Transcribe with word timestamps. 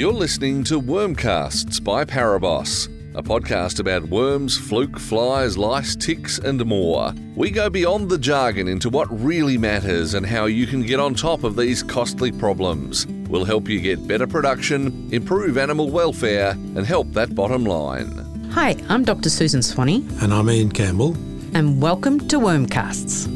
You're 0.00 0.14
listening 0.14 0.64
to 0.64 0.80
Wormcasts 0.80 1.84
by 1.84 2.06
ParaBoss, 2.06 2.86
a 3.14 3.22
podcast 3.22 3.80
about 3.80 4.02
worms, 4.04 4.56
fluke, 4.56 4.98
flies, 4.98 5.58
lice, 5.58 5.94
ticks, 5.94 6.38
and 6.38 6.64
more. 6.64 7.12
We 7.36 7.50
go 7.50 7.68
beyond 7.68 8.08
the 8.08 8.16
jargon 8.16 8.66
into 8.66 8.88
what 8.88 9.08
really 9.10 9.58
matters 9.58 10.14
and 10.14 10.24
how 10.24 10.46
you 10.46 10.66
can 10.66 10.80
get 10.80 11.00
on 11.00 11.12
top 11.14 11.44
of 11.44 11.54
these 11.54 11.82
costly 11.82 12.32
problems. 12.32 13.06
We'll 13.28 13.44
help 13.44 13.68
you 13.68 13.78
get 13.78 14.08
better 14.08 14.26
production, 14.26 15.12
improve 15.12 15.58
animal 15.58 15.90
welfare, 15.90 16.52
and 16.52 16.86
help 16.86 17.12
that 17.12 17.34
bottom 17.34 17.66
line. 17.66 18.10
Hi, 18.52 18.76
I'm 18.88 19.04
Dr. 19.04 19.28
Susan 19.28 19.60
Swanee, 19.60 20.02
And 20.22 20.32
I'm 20.32 20.48
Ian 20.48 20.72
Campbell. 20.72 21.14
and 21.52 21.82
welcome 21.82 22.26
to 22.28 22.38
Wormcasts. 22.38 23.28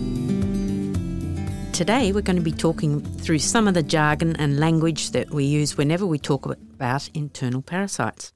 Today, 1.74 2.12
we're 2.12 2.22
going 2.22 2.36
to 2.36 2.42
be 2.42 2.52
talking 2.52 3.00
through 3.00 3.40
some 3.40 3.66
of 3.66 3.74
the 3.74 3.82
jargon 3.82 4.36
and 4.36 4.60
language 4.60 5.10
that 5.10 5.30
we 5.30 5.42
use 5.42 5.76
whenever 5.76 6.06
we 6.06 6.20
talk 6.20 6.46
about 6.46 7.10
internal 7.14 7.62
parasites. 7.62 8.32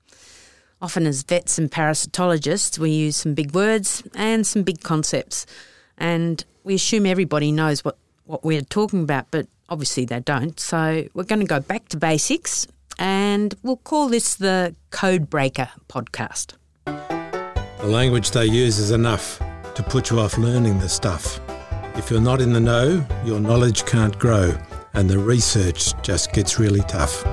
Often, 0.82 1.06
as 1.06 1.22
vets 1.22 1.56
and 1.56 1.70
parasitologists, 1.70 2.80
we 2.80 2.90
use 2.90 3.14
some 3.14 3.34
big 3.34 3.54
words 3.54 4.02
and 4.16 4.44
some 4.44 4.64
big 4.64 4.80
concepts, 4.80 5.46
and 5.98 6.44
we 6.64 6.74
assume 6.74 7.06
everybody 7.06 7.52
knows 7.52 7.84
what, 7.84 7.96
what 8.24 8.42
we're 8.42 8.60
talking 8.60 9.04
about, 9.04 9.30
but 9.30 9.46
obviously 9.68 10.04
they 10.04 10.18
don't. 10.18 10.58
So, 10.58 11.06
we're 11.14 11.22
going 11.22 11.38
to 11.38 11.46
go 11.46 11.60
back 11.60 11.88
to 11.90 11.96
basics, 11.96 12.66
and 12.98 13.54
we'll 13.62 13.76
call 13.76 14.08
this 14.08 14.34
the 14.34 14.74
Code 14.90 15.30
Breaker 15.30 15.68
podcast. 15.88 16.54
The 16.86 17.86
language 17.86 18.32
they 18.32 18.46
use 18.46 18.80
is 18.80 18.90
enough 18.90 19.40
to 19.76 19.84
put 19.84 20.10
you 20.10 20.18
off 20.18 20.38
learning 20.38 20.80
the 20.80 20.88
stuff. 20.88 21.38
If 21.98 22.12
you're 22.12 22.20
not 22.20 22.40
in 22.40 22.52
the 22.52 22.60
know, 22.60 23.04
your 23.24 23.40
knowledge 23.40 23.84
can't 23.84 24.16
grow, 24.20 24.56
and 24.94 25.10
the 25.10 25.18
research 25.18 26.00
just 26.00 26.32
gets 26.32 26.58
really 26.58 26.80
tough. 26.82 27.24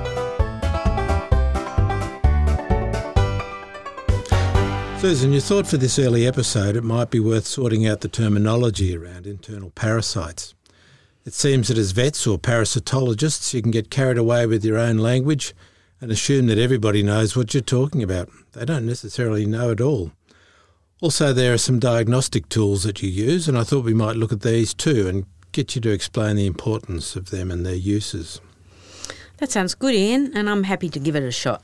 Susan, 5.00 5.32
you 5.32 5.40
thought 5.40 5.68
for 5.68 5.76
this 5.76 6.00
early 6.00 6.26
episode 6.26 6.74
it 6.74 6.82
might 6.82 7.10
be 7.10 7.20
worth 7.20 7.46
sorting 7.46 7.86
out 7.86 8.00
the 8.00 8.08
terminology 8.08 8.96
around 8.96 9.24
internal 9.24 9.70
parasites. 9.70 10.52
It 11.24 11.32
seems 11.32 11.68
that 11.68 11.78
as 11.78 11.92
vets 11.92 12.26
or 12.26 12.36
parasitologists, 12.36 13.54
you 13.54 13.62
can 13.62 13.70
get 13.70 13.88
carried 13.88 14.18
away 14.18 14.46
with 14.46 14.64
your 14.64 14.78
own 14.78 14.98
language 14.98 15.54
and 16.00 16.10
assume 16.10 16.48
that 16.48 16.58
everybody 16.58 17.04
knows 17.04 17.36
what 17.36 17.54
you're 17.54 17.62
talking 17.62 18.02
about. 18.02 18.28
They 18.52 18.64
don't 18.64 18.84
necessarily 18.84 19.46
know 19.46 19.70
it 19.70 19.80
all. 19.80 20.10
Also, 21.02 21.32
there 21.32 21.52
are 21.52 21.58
some 21.58 21.78
diagnostic 21.78 22.48
tools 22.48 22.82
that 22.84 23.02
you 23.02 23.08
use, 23.10 23.48
and 23.48 23.58
I 23.58 23.64
thought 23.64 23.84
we 23.84 23.92
might 23.92 24.16
look 24.16 24.32
at 24.32 24.40
these 24.40 24.72
too 24.72 25.06
and 25.08 25.26
get 25.52 25.74
you 25.74 25.80
to 25.82 25.90
explain 25.90 26.36
the 26.36 26.46
importance 26.46 27.16
of 27.16 27.30
them 27.30 27.50
and 27.50 27.66
their 27.66 27.74
uses. 27.74 28.40
That 29.36 29.50
sounds 29.50 29.74
good, 29.74 29.94
Ian, 29.94 30.32
and 30.34 30.48
I'm 30.48 30.62
happy 30.62 30.88
to 30.88 30.98
give 30.98 31.14
it 31.14 31.22
a 31.22 31.30
shot. 31.30 31.62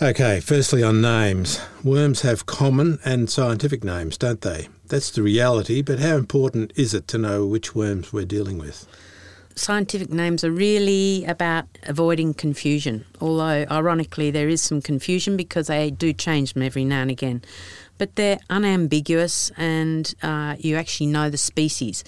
Okay, 0.00 0.40
firstly 0.40 0.82
on 0.82 1.00
names. 1.00 1.60
Worms 1.84 2.22
have 2.22 2.44
common 2.44 2.98
and 3.04 3.30
scientific 3.30 3.84
names, 3.84 4.18
don't 4.18 4.40
they? 4.40 4.68
That's 4.88 5.10
the 5.10 5.22
reality, 5.22 5.80
but 5.80 6.00
how 6.00 6.16
important 6.16 6.72
is 6.74 6.94
it 6.94 7.06
to 7.08 7.18
know 7.18 7.46
which 7.46 7.76
worms 7.76 8.12
we're 8.12 8.24
dealing 8.24 8.58
with? 8.58 8.88
Scientific 9.54 10.10
names 10.10 10.44
are 10.44 10.50
really 10.50 11.24
about 11.26 11.66
avoiding 11.84 12.34
confusion, 12.34 13.04
although 13.20 13.66
ironically 13.70 14.30
there 14.30 14.48
is 14.48 14.62
some 14.62 14.80
confusion 14.80 15.36
because 15.36 15.66
they 15.66 15.90
do 15.90 16.12
change 16.12 16.54
them 16.54 16.62
every 16.62 16.84
now 16.84 17.02
and 17.02 17.10
again. 17.10 17.42
But 17.98 18.16
they're 18.16 18.38
unambiguous 18.48 19.50
and 19.56 20.14
uh, 20.22 20.56
you 20.58 20.76
actually 20.76 21.06
know 21.06 21.28
the 21.28 21.38
species. 21.38 22.02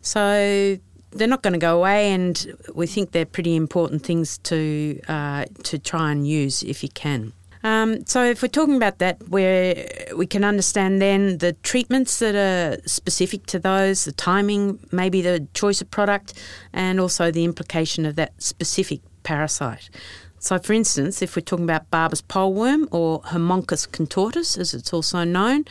So 0.00 0.78
they're 1.12 1.28
not 1.28 1.42
going 1.42 1.52
to 1.52 1.58
go 1.58 1.78
away, 1.78 2.10
and 2.10 2.56
we 2.74 2.86
think 2.86 3.12
they're 3.12 3.26
pretty 3.26 3.54
important 3.54 4.02
things 4.02 4.38
to 4.38 5.00
uh, 5.08 5.44
to 5.64 5.78
try 5.78 6.10
and 6.10 6.26
use 6.26 6.62
if 6.62 6.82
you 6.82 6.88
can. 6.88 7.32
Um, 7.64 8.04
so 8.06 8.24
if 8.24 8.42
we're 8.42 8.48
talking 8.48 8.76
about 8.76 8.98
that, 8.98 9.28
where 9.28 9.86
we 10.16 10.26
can 10.26 10.44
understand 10.44 11.00
then 11.00 11.38
the 11.38 11.52
treatments 11.62 12.18
that 12.18 12.34
are 12.34 12.80
specific 12.86 13.46
to 13.46 13.58
those, 13.58 14.04
the 14.04 14.12
timing, 14.12 14.78
maybe 14.90 15.22
the 15.22 15.46
choice 15.54 15.80
of 15.80 15.90
product, 15.90 16.34
and 16.72 16.98
also 16.98 17.30
the 17.30 17.44
implication 17.44 18.04
of 18.04 18.16
that 18.16 18.32
specific 18.42 19.00
parasite. 19.22 19.90
So, 20.38 20.58
for 20.58 20.72
instance, 20.72 21.22
if 21.22 21.36
we're 21.36 21.42
talking 21.42 21.64
about 21.64 21.88
Barber's 21.90 22.22
poleworm 22.22 22.88
or 22.90 23.22
Haemonchus 23.22 23.88
contortus, 23.88 24.58
as 24.58 24.74
it's 24.74 24.92
also 24.92 25.22
known, 25.22 25.64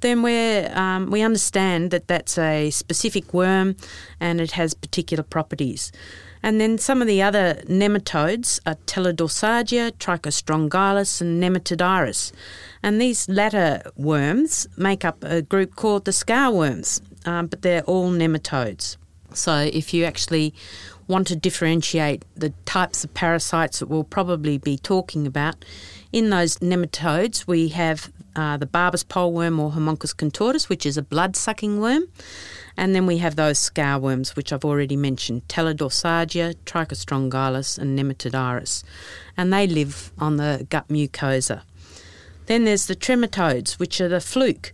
then 0.00 0.22
we 0.22 0.56
um, 0.74 1.10
we 1.10 1.22
understand 1.22 1.90
that 1.92 2.08
that's 2.08 2.36
a 2.38 2.70
specific 2.70 3.32
worm 3.32 3.76
and 4.18 4.40
it 4.40 4.52
has 4.52 4.74
particular 4.74 5.22
properties. 5.22 5.92
And 6.42 6.60
then 6.60 6.78
some 6.78 7.02
of 7.02 7.08
the 7.08 7.20
other 7.20 7.62
nematodes 7.66 8.60
are 8.64 8.76
Teladorsagia, 8.86 9.92
Trichostrongylus, 9.92 11.20
and 11.20 11.42
Nematodirus. 11.42 12.32
And 12.82 13.00
these 13.00 13.28
latter 13.28 13.82
worms 13.96 14.66
make 14.76 15.04
up 15.04 15.22
a 15.22 15.42
group 15.42 15.76
called 15.76 16.06
the 16.06 16.12
scour 16.12 16.50
worms, 16.50 17.02
um, 17.26 17.48
but 17.48 17.62
they're 17.62 17.82
all 17.82 18.10
nematodes. 18.10 18.96
So 19.34 19.68
if 19.72 19.92
you 19.92 20.04
actually 20.04 20.54
want 21.06 21.26
to 21.26 21.36
differentiate 21.36 22.24
the 22.36 22.50
types 22.64 23.04
of 23.04 23.12
parasites 23.14 23.80
that 23.80 23.88
we'll 23.88 24.04
probably 24.04 24.58
be 24.58 24.78
talking 24.78 25.26
about, 25.26 25.64
in 26.12 26.30
those 26.30 26.58
nematodes 26.58 27.46
we 27.46 27.68
have 27.68 28.10
uh, 28.34 28.56
the 28.56 28.66
Barber's 28.66 29.04
poleworm 29.04 29.58
or 29.58 29.72
Haemonchus 29.72 30.14
contortus, 30.14 30.68
which 30.68 30.86
is 30.86 30.96
a 30.96 31.02
blood-sucking 31.02 31.80
worm, 31.80 32.04
and 32.80 32.94
then 32.94 33.04
we 33.04 33.18
have 33.18 33.36
those 33.36 33.58
scour 33.58 33.98
worms, 34.00 34.34
which 34.34 34.54
I've 34.54 34.64
already 34.64 34.96
mentioned, 34.96 35.46
Teladorsagia, 35.48 36.54
Trichostrongylus, 36.64 37.76
and 37.76 37.96
Nematodirus, 37.96 38.84
and 39.36 39.52
they 39.52 39.66
live 39.66 40.12
on 40.18 40.38
the 40.38 40.66
gut 40.70 40.88
mucosa. 40.88 41.60
Then 42.46 42.64
there's 42.64 42.86
the 42.86 42.96
trematodes, 42.96 43.72
which 43.78 44.00
are 44.00 44.08
the 44.08 44.18
fluke. 44.18 44.72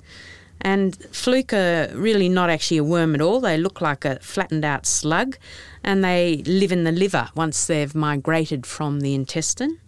And 0.60 0.96
fluke 1.10 1.52
are 1.52 1.90
really 1.94 2.28
not 2.28 2.48
actually 2.48 2.76
a 2.76 2.84
worm 2.84 3.12
at 3.16 3.20
all. 3.20 3.40
They 3.40 3.58
look 3.58 3.80
like 3.80 4.04
a 4.04 4.20
flattened 4.20 4.64
out 4.64 4.86
slug 4.86 5.36
and 5.82 6.04
they 6.04 6.44
live 6.46 6.70
in 6.70 6.84
the 6.84 6.92
liver 6.92 7.28
once 7.34 7.66
they've 7.66 7.94
migrated 7.94 8.66
from 8.66 9.00
the 9.00 9.16
intestine. 9.16 9.78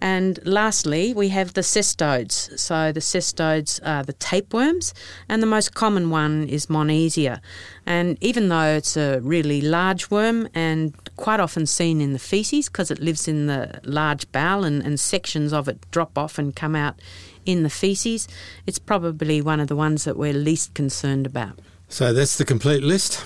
And 0.00 0.38
lastly, 0.44 1.12
we 1.12 1.28
have 1.30 1.54
the 1.54 1.62
cestodes. 1.62 2.58
So 2.58 2.92
the 2.92 3.00
cestodes 3.00 3.80
are 3.84 4.02
the 4.02 4.12
tapeworms, 4.12 4.94
and 5.28 5.42
the 5.42 5.46
most 5.46 5.74
common 5.74 6.10
one 6.10 6.48
is 6.48 6.66
Moniezia. 6.66 7.40
And 7.84 8.16
even 8.20 8.48
though 8.48 8.76
it's 8.76 8.96
a 8.96 9.20
really 9.20 9.60
large 9.60 10.10
worm 10.10 10.48
and 10.54 10.94
quite 11.16 11.40
often 11.40 11.66
seen 11.66 12.00
in 12.00 12.12
the 12.12 12.18
feces 12.18 12.68
because 12.68 12.90
it 12.90 13.00
lives 13.00 13.26
in 13.26 13.46
the 13.46 13.80
large 13.82 14.30
bowel 14.30 14.64
and, 14.64 14.82
and 14.82 15.00
sections 15.00 15.52
of 15.52 15.68
it 15.68 15.90
drop 15.90 16.16
off 16.16 16.38
and 16.38 16.54
come 16.54 16.76
out 16.76 17.00
in 17.44 17.62
the 17.62 17.70
feces, 17.70 18.28
it's 18.66 18.78
probably 18.78 19.40
one 19.40 19.58
of 19.58 19.68
the 19.68 19.76
ones 19.76 20.04
that 20.04 20.16
we're 20.16 20.34
least 20.34 20.74
concerned 20.74 21.26
about. 21.26 21.58
So 21.88 22.12
that's 22.12 22.36
the 22.36 22.44
complete 22.44 22.82
list. 22.82 23.24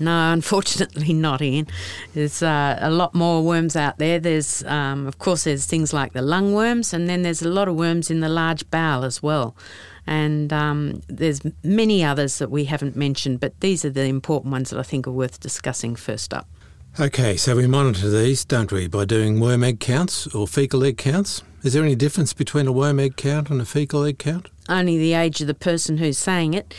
No, 0.00 0.32
unfortunately 0.32 1.12
not, 1.12 1.40
Ian. 1.40 1.66
There's 2.14 2.42
uh, 2.42 2.78
a 2.80 2.90
lot 2.90 3.14
more 3.14 3.42
worms 3.42 3.76
out 3.76 3.98
there. 3.98 4.18
There's, 4.18 4.64
um, 4.64 5.06
of 5.06 5.18
course, 5.18 5.44
there's 5.44 5.66
things 5.66 5.92
like 5.92 6.12
the 6.12 6.20
lungworms, 6.20 6.92
and 6.92 7.08
then 7.08 7.22
there's 7.22 7.42
a 7.42 7.48
lot 7.48 7.68
of 7.68 7.76
worms 7.76 8.10
in 8.10 8.20
the 8.20 8.28
large 8.28 8.68
bowel 8.70 9.04
as 9.04 9.22
well. 9.22 9.56
And 10.06 10.52
um, 10.52 11.02
there's 11.08 11.40
many 11.62 12.04
others 12.04 12.38
that 12.38 12.50
we 12.50 12.64
haven't 12.64 12.96
mentioned, 12.96 13.40
but 13.40 13.58
these 13.60 13.84
are 13.84 13.90
the 13.90 14.04
important 14.04 14.52
ones 14.52 14.70
that 14.70 14.78
I 14.78 14.82
think 14.82 15.06
are 15.06 15.12
worth 15.12 15.40
discussing 15.40 15.96
first 15.96 16.34
up. 16.34 16.46
Okay, 17.00 17.36
so 17.36 17.56
we 17.56 17.66
monitor 17.66 18.08
these, 18.08 18.44
don't 18.44 18.70
we, 18.70 18.86
by 18.86 19.04
doing 19.04 19.40
worm 19.40 19.64
egg 19.64 19.80
counts 19.80 20.28
or 20.28 20.46
fecal 20.46 20.84
egg 20.84 20.96
counts? 20.96 21.42
Is 21.64 21.72
there 21.72 21.82
any 21.82 21.96
difference 21.96 22.32
between 22.32 22.66
a 22.66 22.72
worm 22.72 23.00
egg 23.00 23.16
count 23.16 23.50
and 23.50 23.60
a 23.60 23.64
fecal 23.64 24.04
egg 24.04 24.18
count? 24.18 24.48
Only 24.68 24.98
the 24.98 25.14
age 25.14 25.40
of 25.40 25.46
the 25.46 25.54
person 25.54 25.98
who's 25.98 26.18
saying 26.18 26.54
it. 26.54 26.74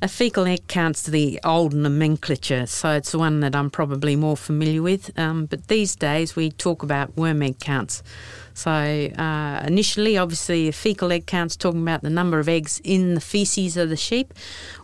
A 0.00 0.06
fecal 0.06 0.46
egg 0.46 0.68
count's 0.68 1.02
the 1.02 1.40
old 1.42 1.74
nomenclature, 1.74 2.66
so 2.66 2.90
it's 2.90 3.10
the 3.10 3.18
one 3.18 3.40
that 3.40 3.56
I'm 3.56 3.68
probably 3.68 4.14
more 4.14 4.36
familiar 4.36 4.80
with. 4.80 5.10
Um, 5.18 5.46
but 5.46 5.66
these 5.66 5.96
days 5.96 6.36
we 6.36 6.52
talk 6.52 6.84
about 6.84 7.16
worm 7.16 7.42
egg 7.42 7.58
counts. 7.58 8.04
So 8.54 8.70
uh, 8.70 9.64
initially, 9.66 10.16
obviously, 10.16 10.68
a 10.68 10.72
fecal 10.72 11.10
egg 11.10 11.26
count's 11.26 11.56
talking 11.56 11.82
about 11.82 12.02
the 12.02 12.10
number 12.10 12.38
of 12.38 12.48
eggs 12.48 12.80
in 12.84 13.14
the 13.14 13.20
feces 13.20 13.76
of 13.76 13.88
the 13.88 13.96
sheep, 13.96 14.34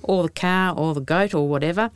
or 0.03 0.25
the 0.25 0.31
cow, 0.31 0.75
or 0.75 0.95
the 0.95 1.01
goat, 1.01 1.33
or 1.33 1.49
whatever. 1.49 1.93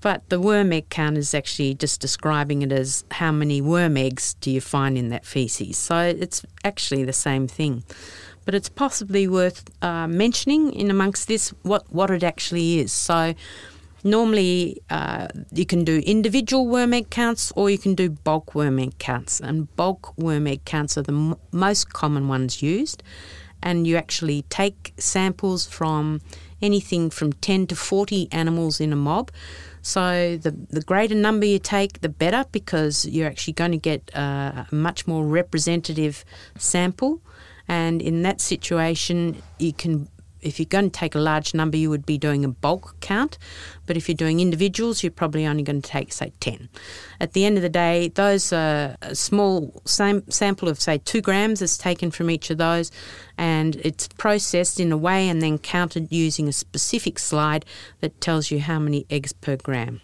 But 0.00 0.26
the 0.30 0.40
worm 0.40 0.72
egg 0.72 0.88
count 0.88 1.18
is 1.18 1.34
actually 1.34 1.74
just 1.74 2.00
describing 2.00 2.62
it 2.62 2.72
as 2.72 3.04
how 3.10 3.32
many 3.32 3.60
worm 3.60 3.98
eggs 3.98 4.32
do 4.40 4.50
you 4.50 4.62
find 4.62 4.96
in 4.96 5.10
that 5.10 5.26
feces. 5.26 5.76
So 5.76 5.98
it's 5.98 6.42
actually 6.64 7.04
the 7.04 7.12
same 7.12 7.46
thing 7.48 7.84
but 8.44 8.54
it's 8.54 8.68
possibly 8.68 9.26
worth 9.28 9.64
uh, 9.82 10.06
mentioning 10.06 10.72
in 10.72 10.90
amongst 10.90 11.28
this 11.28 11.50
what, 11.62 11.84
what 11.92 12.10
it 12.10 12.22
actually 12.22 12.80
is. 12.80 12.92
So, 12.92 13.34
normally 14.04 14.82
uh, 14.90 15.28
you 15.52 15.64
can 15.64 15.84
do 15.84 15.98
individual 16.04 16.66
worm 16.66 16.92
egg 16.92 17.10
counts 17.10 17.52
or 17.54 17.70
you 17.70 17.78
can 17.78 17.94
do 17.94 18.10
bulk 18.10 18.54
worm 18.54 18.78
egg 18.78 18.98
counts, 18.98 19.40
and 19.40 19.74
bulk 19.76 20.16
worm 20.16 20.46
egg 20.46 20.64
counts 20.64 20.98
are 20.98 21.02
the 21.02 21.12
m- 21.12 21.36
most 21.52 21.92
common 21.92 22.28
ones 22.28 22.62
used. 22.62 23.02
And 23.64 23.86
you 23.86 23.96
actually 23.96 24.42
take 24.48 24.92
samples 24.98 25.66
from 25.66 26.20
anything 26.60 27.10
from 27.10 27.32
10 27.32 27.68
to 27.68 27.76
40 27.76 28.28
animals 28.32 28.80
in 28.80 28.92
a 28.92 28.96
mob. 28.96 29.30
So 29.82 30.36
the 30.36 30.52
the 30.70 30.80
greater 30.80 31.14
number 31.14 31.44
you 31.44 31.58
take, 31.58 32.00
the 32.00 32.08
better, 32.08 32.44
because 32.52 33.04
you're 33.04 33.26
actually 33.26 33.54
going 33.54 33.72
to 33.72 33.78
get 33.78 34.10
a 34.14 34.66
much 34.70 35.06
more 35.06 35.24
representative 35.24 36.24
sample. 36.56 37.20
And 37.68 38.02
in 38.02 38.22
that 38.22 38.40
situation, 38.40 39.42
you 39.58 39.72
can 39.72 40.08
if 40.42 40.58
you're 40.58 40.66
going 40.66 40.90
to 40.90 40.98
take 40.98 41.14
a 41.14 41.20
large 41.20 41.54
number, 41.54 41.76
you 41.76 41.88
would 41.88 42.04
be 42.04 42.18
doing 42.18 42.44
a 42.44 42.48
bulk 42.48 42.96
count. 43.00 43.38
But 43.86 43.96
if 43.96 44.08
you're 44.08 44.16
doing 44.16 44.40
individuals, 44.40 45.02
you're 45.02 45.12
probably 45.12 45.46
only 45.46 45.62
going 45.62 45.80
to 45.80 45.88
take, 45.88 46.12
say, 46.12 46.32
10. 46.40 46.68
At 47.20 47.32
the 47.32 47.44
end 47.44 47.56
of 47.56 47.62
the 47.62 47.68
day, 47.68 48.08
those 48.08 48.52
are 48.52 48.96
a 49.00 49.14
small 49.14 49.80
same 49.84 50.28
sample 50.30 50.68
of, 50.68 50.80
say, 50.80 50.98
two 50.98 51.20
grams 51.20 51.62
is 51.62 51.78
taken 51.78 52.10
from 52.10 52.28
each 52.28 52.50
of 52.50 52.58
those, 52.58 52.90
and 53.38 53.76
it's 53.76 54.08
processed 54.08 54.80
in 54.80 54.92
a 54.92 54.96
way 54.96 55.28
and 55.28 55.40
then 55.40 55.58
counted 55.58 56.10
using 56.10 56.48
a 56.48 56.52
specific 56.52 57.18
slide 57.18 57.64
that 58.00 58.20
tells 58.20 58.50
you 58.50 58.60
how 58.60 58.78
many 58.78 59.06
eggs 59.08 59.32
per 59.32 59.56
gram. 59.56 60.00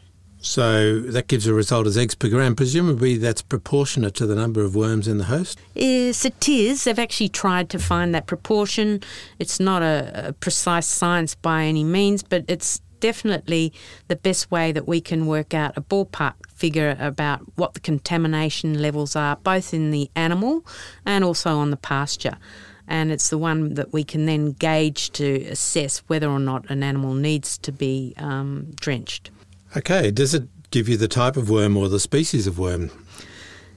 So 0.49 1.01
that 1.01 1.29
gives 1.29 1.47
a 1.47 1.53
result 1.53 1.87
as 1.87 1.99
eggs 1.99 2.15
per 2.15 2.31
gram. 2.31 2.57
Presumably 2.57 3.19
that's 3.19 3.43
proportionate 3.43 4.15
to 4.15 4.27
the 4.27 4.35
number 4.35 4.63
of 4.63 4.75
worms 4.75 5.07
in 5.07 5.19
the 5.19 5.25
host? 5.25 5.61
Yes, 5.75 6.25
it 6.25 6.49
is. 6.49 6.85
They've 6.85 6.99
actually 6.99 7.29
tried 7.29 7.69
to 7.69 7.79
find 7.79 8.15
that 8.15 8.27
proportion. 8.27 9.03
It's 9.39 9.61
not 9.61 9.83
a, 9.83 10.29
a 10.29 10.33
precise 10.33 10.87
science 10.87 11.35
by 11.35 11.65
any 11.65 11.85
means, 11.85 12.23
but 12.23 12.47
it's 12.49 12.81
definitely 12.99 13.75
the 14.09 14.17
best 14.17 14.51
way 14.51 14.73
that 14.73 14.89
we 14.89 15.03
can 15.03 15.27
work 15.27 15.53
out 15.53 15.77
a 15.77 15.83
ballpark 15.83 16.33
figure 16.49 16.97
about 16.99 17.41
what 17.57 17.75
the 17.75 17.81
contamination 17.81 18.81
levels 18.81 19.15
are, 19.15 19.37
both 19.37 19.75
in 19.75 19.91
the 19.91 20.11
animal 20.17 20.65
and 21.05 21.25
also 21.25 21.59
on 21.59 21.71
the 21.71 21.77
pasture. 21.77 22.39
And 22.87 23.13
it's 23.13 23.29
the 23.29 23.37
one 23.37 23.75
that 23.75 23.93
we 23.93 24.03
can 24.03 24.25
then 24.25 24.53
gauge 24.53 25.11
to 25.11 25.43
assess 25.43 25.99
whether 26.07 26.31
or 26.31 26.41
not 26.41 26.71
an 26.71 26.83
animal 26.83 27.13
needs 27.13 27.59
to 27.59 27.71
be 27.71 28.15
um, 28.17 28.69
drenched. 28.77 29.31
Okay, 29.77 30.11
does 30.11 30.35
it 30.35 30.49
give 30.71 30.89
you 30.89 30.97
the 30.97 31.09
type 31.09 31.37
of 31.37 31.51
worm 31.51 31.77
or 31.77 31.89
the 31.89 32.01
species 32.01 32.47
of 32.47 32.59
worm? 32.59 32.91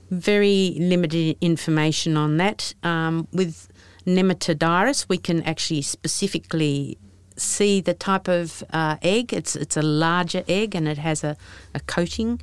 Very 0.09 0.75
limited 0.79 1.37
information 1.41 2.17
on 2.17 2.37
that. 2.37 2.73
Um, 2.83 3.27
with 3.31 3.67
nematodirus, 4.05 5.07
we 5.09 5.17
can 5.17 5.43
actually 5.43 5.81
specifically 5.81 6.97
see 7.37 7.81
the 7.81 7.93
type 7.93 8.27
of 8.27 8.63
uh, 8.71 8.97
egg. 9.01 9.33
It's 9.33 9.55
it's 9.55 9.77
a 9.77 9.81
larger 9.81 10.43
egg 10.47 10.75
and 10.75 10.87
it 10.87 10.97
has 10.97 11.23
a, 11.23 11.35
a 11.73 11.79
coating, 11.81 12.41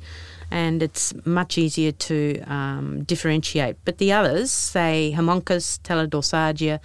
and 0.51 0.83
it's 0.83 1.13
much 1.25 1.57
easier 1.57 1.91
to 1.91 2.41
um, 2.41 3.03
differentiate. 3.03 3.77
But 3.85 3.97
the 3.97 4.11
others, 4.11 4.51
say 4.51 5.13
Haemonchus, 5.15 5.79
Teladorsagia, 5.81 6.79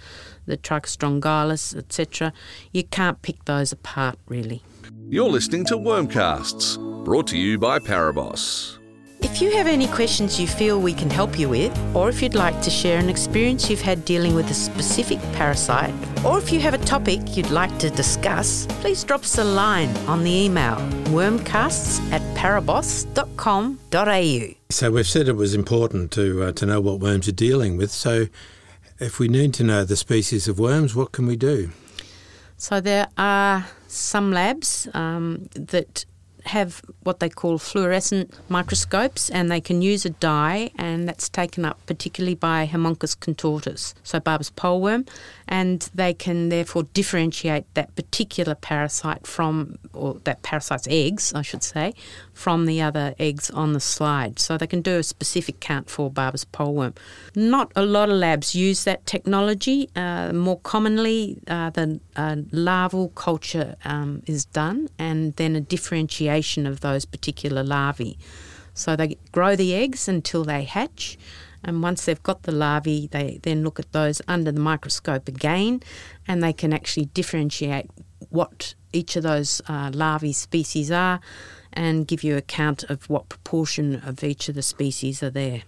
the 0.45 0.57
Trichostrongylus, 0.57 1.75
etc., 1.75 2.33
you 2.71 2.83
can't 2.83 3.21
pick 3.21 3.45
those 3.45 3.71
apart 3.71 4.17
really. 4.27 4.61
You're 5.07 5.29
listening 5.29 5.65
to 5.65 5.75
Wormcasts, 5.75 6.79
brought 7.05 7.27
to 7.27 7.37
you 7.37 7.59
by 7.59 7.77
ParaBoss. 7.77 8.79
If 9.21 9.39
you 9.39 9.51
have 9.51 9.67
any 9.67 9.85
questions 9.85 10.39
you 10.39 10.47
feel 10.47 10.81
we 10.81 10.93
can 10.93 11.11
help 11.11 11.37
you 11.37 11.47
with, 11.47 11.77
or 11.95 12.09
if 12.09 12.23
you'd 12.23 12.33
like 12.33 12.59
to 12.63 12.71
share 12.71 12.97
an 12.97 13.07
experience 13.07 13.69
you've 13.69 13.81
had 13.81 14.03
dealing 14.03 14.33
with 14.33 14.49
a 14.49 14.55
specific 14.55 15.19
parasite, 15.33 15.93
or 16.25 16.39
if 16.39 16.51
you 16.51 16.59
have 16.59 16.73
a 16.73 16.79
topic 16.79 17.37
you'd 17.37 17.51
like 17.51 17.77
to 17.77 17.91
discuss, 17.91 18.65
please 18.81 19.03
drop 19.03 19.21
us 19.21 19.37
a 19.37 19.43
line 19.43 19.95
on 20.07 20.23
the 20.23 20.31
email 20.31 20.77
wormcasts 21.13 22.01
at 22.11 22.21
paraboss.com.au. 22.35 24.55
So 24.71 24.91
we've 24.91 25.07
said 25.07 25.27
it 25.27 25.35
was 25.35 25.53
important 25.53 26.09
to 26.13 26.45
uh, 26.45 26.51
to 26.53 26.65
know 26.65 26.81
what 26.81 26.99
worms 26.99 27.27
you're 27.27 27.35
dealing 27.35 27.77
with. 27.77 27.91
So 27.91 28.25
if 28.99 29.19
we 29.19 29.27
need 29.27 29.53
to 29.53 29.63
know 29.63 29.83
the 29.83 29.97
species 29.97 30.47
of 30.47 30.57
worms, 30.57 30.95
what 30.95 31.11
can 31.11 31.27
we 31.27 31.35
do? 31.35 31.69
So 32.57 32.81
there 32.81 33.07
are 33.17 33.67
some 33.95 34.31
labs 34.31 34.87
um, 34.93 35.49
that 35.53 36.05
have 36.45 36.81
what 37.03 37.19
they 37.19 37.29
call 37.29 37.57
fluorescent 37.57 38.31
microscopes 38.49 39.29
and 39.29 39.49
they 39.49 39.59
can 39.59 39.81
use 39.81 40.05
a 40.05 40.11
dye 40.11 40.69
and 40.77 41.07
that's 41.07 41.27
taken 41.27 41.65
up 41.65 41.79
particularly 41.87 42.35
by 42.35 42.67
Haemonchus 42.71 43.17
contortus, 43.17 43.93
so 44.03 44.19
Barber's 44.19 44.51
poleworm, 44.51 45.07
and 45.47 45.89
they 45.93 46.13
can 46.13 46.49
therefore 46.49 46.83
differentiate 46.93 47.65
that 47.75 47.95
particular 47.95 48.55
parasite 48.55 49.27
from, 49.27 49.77
or 49.93 50.15
that 50.23 50.41
parasite's 50.41 50.87
eggs, 50.89 51.33
I 51.33 51.41
should 51.41 51.63
say, 51.63 51.93
from 52.33 52.65
the 52.65 52.81
other 52.81 53.13
eggs 53.19 53.49
on 53.49 53.73
the 53.73 53.79
slide. 53.79 54.39
So 54.39 54.57
they 54.57 54.67
can 54.67 54.81
do 54.81 54.97
a 54.97 55.03
specific 55.03 55.59
count 55.59 55.89
for 55.89 56.09
Barber's 56.09 56.45
poleworm. 56.45 56.95
Not 57.35 57.71
a 57.75 57.85
lot 57.85 58.09
of 58.09 58.15
labs 58.15 58.55
use 58.55 58.83
that 58.85 59.05
technology. 59.05 59.89
Uh, 59.95 60.33
more 60.33 60.59
commonly, 60.59 61.37
uh, 61.47 61.69
the 61.69 61.99
uh, 62.15 62.37
larval 62.51 63.09
culture 63.09 63.75
um, 63.85 64.23
is 64.25 64.45
done 64.45 64.89
and 64.97 65.35
then 65.35 65.55
a 65.55 65.61
differentiation 65.61 66.65
of 66.65 66.81
those 66.81 67.05
particular 67.05 67.63
larvae. 67.63 68.17
So 68.73 68.95
they 68.95 69.17
grow 69.31 69.55
the 69.55 69.73
eggs 69.73 70.07
until 70.07 70.43
they 70.43 70.63
hatch, 70.63 71.17
and 71.65 71.83
once 71.83 72.05
they've 72.05 72.23
got 72.23 72.43
the 72.43 72.51
larvae, 72.51 73.07
they 73.11 73.39
then 73.43 73.63
look 73.63 73.79
at 73.79 73.91
those 73.91 74.21
under 74.27 74.51
the 74.51 74.61
microscope 74.61 75.27
again, 75.27 75.81
and 76.27 76.41
they 76.41 76.53
can 76.53 76.71
actually 76.71 77.05
differentiate 77.07 77.89
what 78.29 78.75
each 78.93 79.15
of 79.15 79.23
those 79.23 79.61
uh, 79.67 79.91
larvae 79.93 80.31
species 80.31 80.91
are 80.91 81.19
and 81.73 82.07
give 82.07 82.23
you 82.23 82.37
a 82.37 82.41
count 82.41 82.83
of 82.85 83.09
what 83.09 83.27
proportion 83.27 83.95
of 84.05 84.23
each 84.23 84.47
of 84.47 84.55
the 84.55 84.61
species 84.61 85.21
are 85.21 85.29
there. 85.29 85.63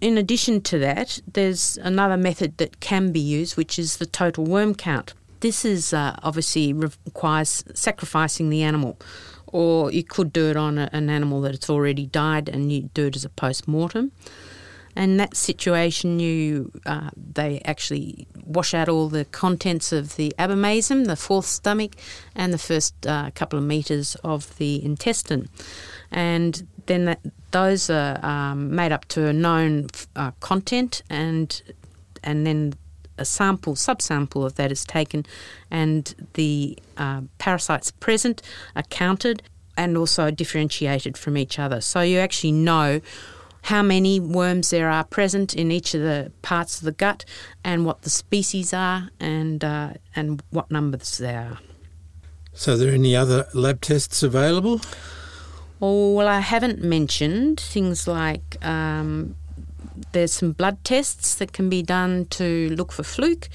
In 0.00 0.18
addition 0.18 0.60
to 0.62 0.78
that, 0.78 1.20
there's 1.30 1.78
another 1.78 2.16
method 2.16 2.58
that 2.58 2.80
can 2.80 3.12
be 3.12 3.20
used, 3.20 3.56
which 3.56 3.78
is 3.78 3.96
the 3.96 4.06
total 4.06 4.44
worm 4.44 4.74
count. 4.74 5.14
This 5.40 5.64
is 5.64 5.94
uh, 5.94 6.16
obviously 6.22 6.72
requires 6.72 7.64
sacrificing 7.72 8.50
the 8.50 8.62
animal 8.62 8.98
or 9.52 9.90
you 9.90 10.04
could 10.04 10.32
do 10.32 10.50
it 10.50 10.56
on 10.56 10.78
a, 10.78 10.88
an 10.92 11.10
animal 11.10 11.40
that's 11.40 11.68
already 11.68 12.06
died 12.06 12.48
and 12.48 12.72
you 12.72 12.82
do 12.94 13.06
it 13.06 13.16
as 13.16 13.24
a 13.24 13.28
post 13.28 13.66
mortem. 13.66 14.12
In 14.96 15.18
that 15.18 15.36
situation, 15.36 16.18
you 16.18 16.72
uh, 16.84 17.10
they 17.16 17.60
actually 17.64 18.26
wash 18.44 18.74
out 18.74 18.88
all 18.88 19.08
the 19.08 19.24
contents 19.24 19.92
of 19.92 20.16
the 20.16 20.32
abomasum, 20.38 21.06
the 21.06 21.16
fourth 21.16 21.46
stomach, 21.46 21.92
and 22.34 22.52
the 22.52 22.58
first 22.58 23.06
uh, 23.06 23.30
couple 23.34 23.58
of 23.58 23.64
meters 23.64 24.16
of 24.24 24.56
the 24.58 24.84
intestine, 24.84 25.48
and 26.10 26.66
then 26.86 27.04
that, 27.04 27.20
those 27.52 27.88
are 27.88 28.18
um, 28.24 28.74
made 28.74 28.90
up 28.90 29.04
to 29.06 29.26
a 29.26 29.32
known 29.32 29.86
uh, 30.16 30.32
content, 30.40 31.02
and 31.08 31.62
and 32.24 32.46
then 32.46 32.74
a 33.16 33.24
sample, 33.24 33.74
subsample 33.74 34.44
of 34.44 34.56
that 34.56 34.72
is 34.72 34.84
taken, 34.84 35.24
and 35.70 36.14
the 36.34 36.76
uh, 36.96 37.20
parasites 37.38 37.92
present 37.92 38.42
are 38.74 38.82
counted 38.84 39.42
and 39.76 39.96
also 39.96 40.30
differentiated 40.30 41.16
from 41.16 41.36
each 41.36 41.58
other. 41.58 41.80
So 41.80 42.00
you 42.00 42.18
actually 42.18 42.52
know 42.52 43.00
how 43.62 43.82
many 43.82 44.20
worms 44.20 44.70
there 44.70 44.88
are 44.88 45.04
present 45.04 45.54
in 45.54 45.70
each 45.70 45.94
of 45.94 46.02
the 46.02 46.32
parts 46.42 46.78
of 46.78 46.84
the 46.84 46.92
gut, 46.92 47.24
and 47.64 47.84
what 47.84 48.02
the 48.02 48.10
species 48.10 48.72
are, 48.72 49.10
and 49.18 49.64
uh, 49.64 49.94
and 50.16 50.42
what 50.50 50.70
numbers 50.70 51.18
there 51.18 51.40
are. 51.52 51.58
So, 52.52 52.74
are 52.74 52.76
there 52.76 52.92
any 52.92 53.14
other 53.16 53.46
lab 53.54 53.80
tests 53.80 54.22
available? 54.22 54.80
Oh, 55.80 56.14
well, 56.14 56.28
I 56.28 56.40
haven't 56.40 56.82
mentioned 56.82 57.58
things 57.58 58.06
like 58.06 58.62
um, 58.64 59.36
there's 60.12 60.32
some 60.32 60.52
blood 60.52 60.82
tests 60.84 61.34
that 61.36 61.52
can 61.52 61.68
be 61.68 61.82
done 61.82 62.26
to 62.26 62.68
look 62.70 62.92
for 62.92 63.02
fluke. 63.02 63.48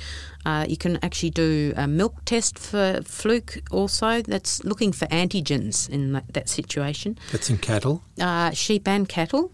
Uh, 0.46 0.66
you 0.68 0.78
can 0.78 0.98
actually 1.04 1.32
do 1.32 1.74
a 1.76 1.88
milk 1.88 2.24
test 2.26 2.60
for 2.60 3.02
fluke 3.04 3.62
also. 3.72 4.22
That's 4.22 4.64
looking 4.64 4.92
for 4.92 5.06
antigens 5.08 5.90
in 5.90 6.14
that, 6.14 6.34
that 6.34 6.50
situation. 6.50 7.18
That's 7.32 7.50
in 7.50 7.58
cattle? 7.58 8.04
Uh, 8.20 8.52
sheep 8.52 8.88
and 8.88 9.10
cattle. 9.10 9.52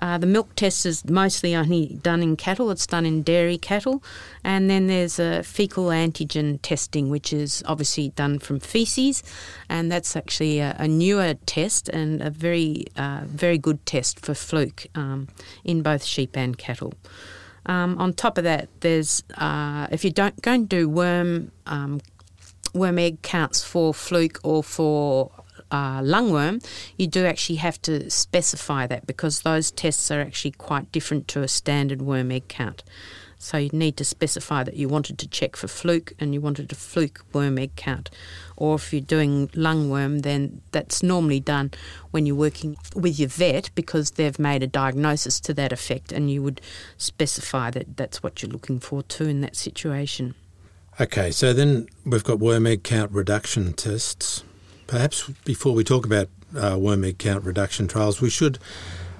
Uh, 0.00 0.18
the 0.18 0.26
milk 0.26 0.54
test 0.54 0.86
is 0.86 1.04
mostly 1.06 1.56
only 1.56 1.98
done 2.02 2.22
in 2.22 2.36
cattle, 2.36 2.70
it's 2.70 2.86
done 2.86 3.06
in 3.06 3.22
dairy 3.22 3.58
cattle. 3.58 4.02
And 4.44 4.68
then 4.68 4.86
there's 4.86 5.18
a 5.18 5.42
fecal 5.42 5.86
antigen 5.86 6.58
testing, 6.62 7.08
which 7.08 7.32
is 7.32 7.62
obviously 7.66 8.10
done 8.10 8.38
from 8.38 8.60
feces. 8.60 9.22
And 9.68 9.90
that's 9.90 10.14
actually 10.14 10.60
a, 10.60 10.76
a 10.78 10.86
newer 10.86 11.34
test 11.46 11.88
and 11.88 12.22
a 12.22 12.30
very, 12.30 12.86
uh, 12.96 13.22
very 13.24 13.58
good 13.58 13.84
test 13.86 14.20
for 14.20 14.34
fluke 14.34 14.86
um, 14.94 15.28
in 15.64 15.82
both 15.82 16.04
sheep 16.04 16.36
and 16.36 16.58
cattle. 16.58 16.92
Um, 17.66 17.98
on 17.98 18.12
top 18.12 18.38
of 18.38 18.44
that, 18.44 18.68
there's 18.80 19.22
uh, 19.36 19.88
if 19.90 20.04
you 20.04 20.10
don't 20.10 20.40
go 20.42 20.52
and 20.52 20.68
do 20.68 20.88
worm 20.88 21.50
um, 21.66 22.00
worm 22.74 22.98
egg 22.98 23.22
counts 23.22 23.62
for 23.62 23.94
fluke 23.94 24.38
or 24.42 24.62
for 24.62 25.30
uh, 25.70 26.00
lungworm, 26.00 26.64
you 26.98 27.06
do 27.06 27.24
actually 27.24 27.56
have 27.56 27.80
to 27.82 28.10
specify 28.10 28.86
that 28.86 29.06
because 29.06 29.42
those 29.42 29.70
tests 29.70 30.10
are 30.10 30.20
actually 30.20 30.52
quite 30.52 30.92
different 30.92 31.26
to 31.28 31.42
a 31.42 31.48
standard 31.48 32.02
worm 32.02 32.30
egg 32.30 32.48
count. 32.48 32.82
So 33.44 33.58
you 33.58 33.68
need 33.74 33.98
to 33.98 34.06
specify 34.06 34.64
that 34.64 34.74
you 34.74 34.88
wanted 34.88 35.18
to 35.18 35.28
check 35.28 35.54
for 35.54 35.68
fluke 35.68 36.14
and 36.18 36.32
you 36.32 36.40
wanted 36.40 36.72
a 36.72 36.74
fluke 36.74 37.26
worm 37.34 37.58
egg 37.58 37.76
count. 37.76 38.08
Or 38.56 38.76
if 38.76 38.90
you're 38.90 39.02
doing 39.02 39.48
lungworm, 39.48 40.22
then 40.22 40.62
that's 40.72 41.02
normally 41.02 41.40
done 41.40 41.72
when 42.10 42.24
you're 42.24 42.36
working 42.36 42.78
with 42.96 43.20
your 43.20 43.28
vet 43.28 43.68
because 43.74 44.12
they've 44.12 44.38
made 44.38 44.62
a 44.62 44.66
diagnosis 44.66 45.40
to 45.40 45.52
that 45.54 45.72
effect 45.72 46.10
and 46.10 46.30
you 46.30 46.42
would 46.42 46.62
specify 46.96 47.70
that 47.72 47.98
that's 47.98 48.22
what 48.22 48.40
you're 48.40 48.50
looking 48.50 48.80
for 48.80 49.02
too 49.02 49.26
in 49.26 49.42
that 49.42 49.56
situation. 49.56 50.34
Okay, 50.98 51.30
so 51.30 51.52
then 51.52 51.86
we've 52.06 52.24
got 52.24 52.38
worm 52.38 52.66
egg 52.66 52.82
count 52.82 53.12
reduction 53.12 53.74
tests. 53.74 54.42
Perhaps 54.86 55.28
before 55.44 55.74
we 55.74 55.84
talk 55.84 56.06
about 56.06 56.30
uh, 56.56 56.78
worm 56.80 57.04
egg 57.04 57.18
count 57.18 57.44
reduction 57.44 57.88
trials, 57.88 58.22
we 58.22 58.30
should 58.30 58.58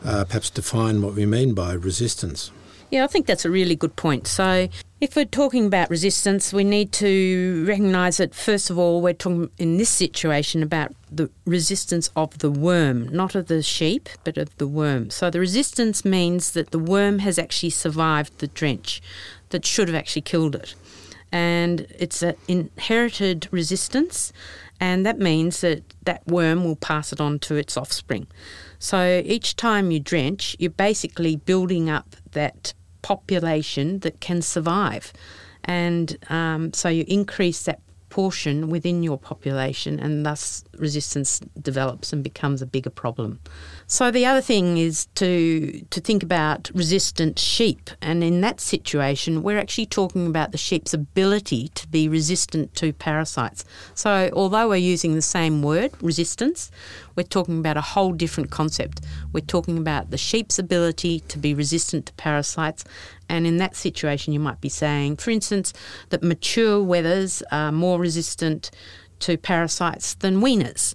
uh, 0.02 0.24
perhaps 0.24 0.48
define 0.48 1.02
what 1.02 1.12
we 1.12 1.26
mean 1.26 1.52
by 1.52 1.74
resistance. 1.74 2.50
Yeah, 2.90 3.04
I 3.04 3.06
think 3.06 3.26
that's 3.26 3.44
a 3.44 3.50
really 3.50 3.76
good 3.76 3.96
point. 3.96 4.26
So, 4.26 4.68
if 5.00 5.16
we're 5.16 5.24
talking 5.24 5.66
about 5.66 5.90
resistance, 5.90 6.52
we 6.52 6.64
need 6.64 6.92
to 6.92 7.64
recognise 7.66 8.18
that 8.18 8.34
first 8.34 8.70
of 8.70 8.78
all, 8.78 9.02
we're 9.02 9.12
talking 9.12 9.50
in 9.58 9.76
this 9.76 9.90
situation 9.90 10.62
about 10.62 10.92
the 11.10 11.30
resistance 11.44 12.10
of 12.16 12.38
the 12.38 12.50
worm, 12.50 13.08
not 13.08 13.34
of 13.34 13.46
the 13.48 13.62
sheep, 13.62 14.08
but 14.22 14.38
of 14.38 14.56
the 14.58 14.66
worm. 14.66 15.10
So, 15.10 15.30
the 15.30 15.40
resistance 15.40 16.04
means 16.04 16.52
that 16.52 16.70
the 16.70 16.78
worm 16.78 17.18
has 17.20 17.38
actually 17.38 17.70
survived 17.70 18.38
the 18.38 18.48
drench 18.48 19.02
that 19.50 19.66
should 19.66 19.88
have 19.88 19.96
actually 19.96 20.22
killed 20.22 20.54
it. 20.54 20.74
And 21.34 21.88
it's 21.98 22.22
an 22.22 22.36
inherited 22.46 23.48
resistance, 23.50 24.32
and 24.78 25.04
that 25.04 25.18
means 25.18 25.62
that 25.62 25.82
that 26.04 26.24
worm 26.28 26.62
will 26.62 26.76
pass 26.76 27.12
it 27.12 27.20
on 27.20 27.40
to 27.40 27.56
its 27.56 27.76
offspring. 27.76 28.28
So 28.78 29.20
each 29.24 29.56
time 29.56 29.90
you 29.90 29.98
drench, 29.98 30.54
you're 30.60 30.70
basically 30.70 31.34
building 31.34 31.90
up 31.90 32.14
that 32.32 32.72
population 33.02 33.98
that 34.00 34.20
can 34.20 34.42
survive. 34.42 35.12
And 35.64 36.16
um, 36.30 36.72
so 36.72 36.88
you 36.88 37.04
increase 37.08 37.64
that 37.64 37.80
portion 38.14 38.70
within 38.70 39.02
your 39.02 39.18
population, 39.18 39.98
and 39.98 40.24
thus 40.24 40.62
resistance 40.78 41.40
develops 41.60 42.12
and 42.12 42.22
becomes 42.22 42.62
a 42.62 42.66
bigger 42.66 42.88
problem. 42.88 43.40
So 43.88 44.12
the 44.12 44.24
other 44.24 44.40
thing 44.40 44.78
is 44.78 45.06
to 45.16 45.84
to 45.90 46.00
think 46.00 46.22
about 46.22 46.70
resistant 46.74 47.40
sheep, 47.40 47.90
and 48.00 48.22
in 48.22 48.40
that 48.42 48.60
situation, 48.60 49.42
we're 49.42 49.58
actually 49.58 49.86
talking 49.86 50.28
about 50.28 50.52
the 50.52 50.58
sheep's 50.58 50.94
ability 50.94 51.70
to 51.74 51.88
be 51.88 52.08
resistant 52.08 52.76
to 52.76 52.92
parasites. 52.92 53.64
So 53.94 54.30
although 54.32 54.68
we're 54.68 54.90
using 54.94 55.16
the 55.16 55.30
same 55.36 55.60
word, 55.60 55.90
resistance, 56.00 56.70
we're 57.16 57.22
talking 57.24 57.58
about 57.58 57.76
a 57.76 57.80
whole 57.80 58.12
different 58.12 58.50
concept. 58.50 59.00
We're 59.32 59.40
talking 59.40 59.78
about 59.78 60.10
the 60.10 60.18
sheep's 60.18 60.58
ability 60.58 61.20
to 61.20 61.38
be 61.38 61.54
resistant 61.54 62.06
to 62.06 62.12
parasites, 62.14 62.84
and 63.28 63.46
in 63.46 63.56
that 63.58 63.76
situation, 63.76 64.32
you 64.32 64.40
might 64.40 64.60
be 64.60 64.68
saying, 64.68 65.16
for 65.16 65.30
instance, 65.30 65.72
that 66.10 66.22
mature 66.22 66.78
wethers 66.84 67.42
are 67.50 67.72
more 67.72 67.98
resistant 67.98 68.70
to 69.20 69.36
parasites 69.36 70.14
than 70.14 70.40
weaners 70.40 70.94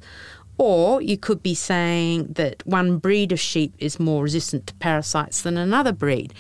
or 0.60 1.02
you 1.02 1.18
could 1.18 1.42
be 1.42 1.56
saying 1.56 2.28
that 2.34 2.62
one 2.68 2.98
breed 2.98 3.32
of 3.32 3.40
sheep 3.40 3.74
is 3.80 4.00
more 4.00 4.24
resistant 4.24 4.68
to 4.68 4.74
parasites 4.76 5.42
than 5.42 5.58
another 5.58 5.94
breed. 5.94 6.34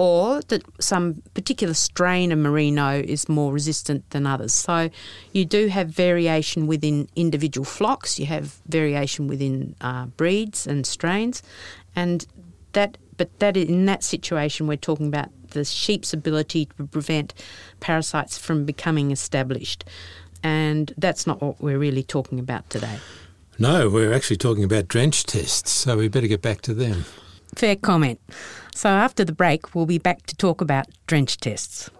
Or 0.00 0.40
that 0.42 0.62
some 0.80 1.22
particular 1.34 1.74
strain 1.74 2.30
of 2.30 2.38
merino 2.38 3.00
is 3.00 3.28
more 3.28 3.52
resistant 3.52 4.08
than 4.10 4.28
others. 4.28 4.52
So 4.52 4.90
you 5.32 5.44
do 5.44 5.66
have 5.66 5.88
variation 5.88 6.68
within 6.68 7.08
individual 7.16 7.64
flocks, 7.64 8.16
you 8.16 8.26
have 8.26 8.60
variation 8.68 9.26
within 9.26 9.74
uh, 9.80 10.06
breeds 10.06 10.68
and 10.68 10.86
strains, 10.86 11.42
and 11.96 12.24
that 12.74 12.96
but 13.16 13.36
that 13.40 13.56
in 13.56 13.86
that 13.86 14.04
situation 14.04 14.68
we're 14.68 14.76
talking 14.76 15.08
about 15.08 15.30
the 15.50 15.64
sheep's 15.64 16.12
ability 16.12 16.66
to 16.76 16.86
prevent 16.86 17.34
parasites 17.80 18.38
from 18.38 18.64
becoming 18.64 19.10
established. 19.10 19.84
And 20.44 20.94
that's 20.96 21.26
not 21.26 21.42
what 21.42 21.60
we're 21.60 21.78
really 21.78 22.04
talking 22.04 22.38
about 22.38 22.70
today. 22.70 22.98
No, 23.58 23.88
we're 23.88 24.12
actually 24.12 24.36
talking 24.36 24.62
about 24.62 24.86
drench 24.86 25.24
tests, 25.24 25.72
so 25.72 25.96
we 25.96 26.06
better 26.06 26.28
get 26.28 26.42
back 26.42 26.60
to 26.62 26.74
them. 26.74 27.04
Fair 27.54 27.76
comment. 27.76 28.20
So 28.74 28.88
after 28.88 29.24
the 29.24 29.32
break, 29.32 29.74
we'll 29.74 29.86
be 29.86 29.98
back 29.98 30.26
to 30.26 30.36
talk 30.36 30.60
about 30.60 30.86
drench 31.06 31.38
tests. 31.38 31.90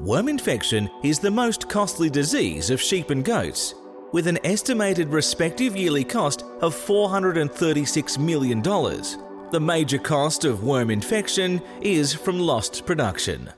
Worm 0.00 0.28
infection 0.28 0.88
is 1.02 1.18
the 1.18 1.30
most 1.30 1.68
costly 1.68 2.08
disease 2.08 2.70
of 2.70 2.80
sheep 2.80 3.10
and 3.10 3.24
goats, 3.24 3.74
with 4.12 4.26
an 4.26 4.38
estimated 4.44 5.08
respective 5.08 5.76
yearly 5.76 6.04
cost 6.04 6.42
of 6.60 6.74
$436 6.74 8.18
million. 8.18 8.62
The 8.62 9.60
major 9.60 9.98
cost 9.98 10.44
of 10.44 10.62
worm 10.62 10.90
infection 10.90 11.60
is 11.80 12.14
from 12.14 12.38
lost 12.38 12.86
production. 12.86 13.50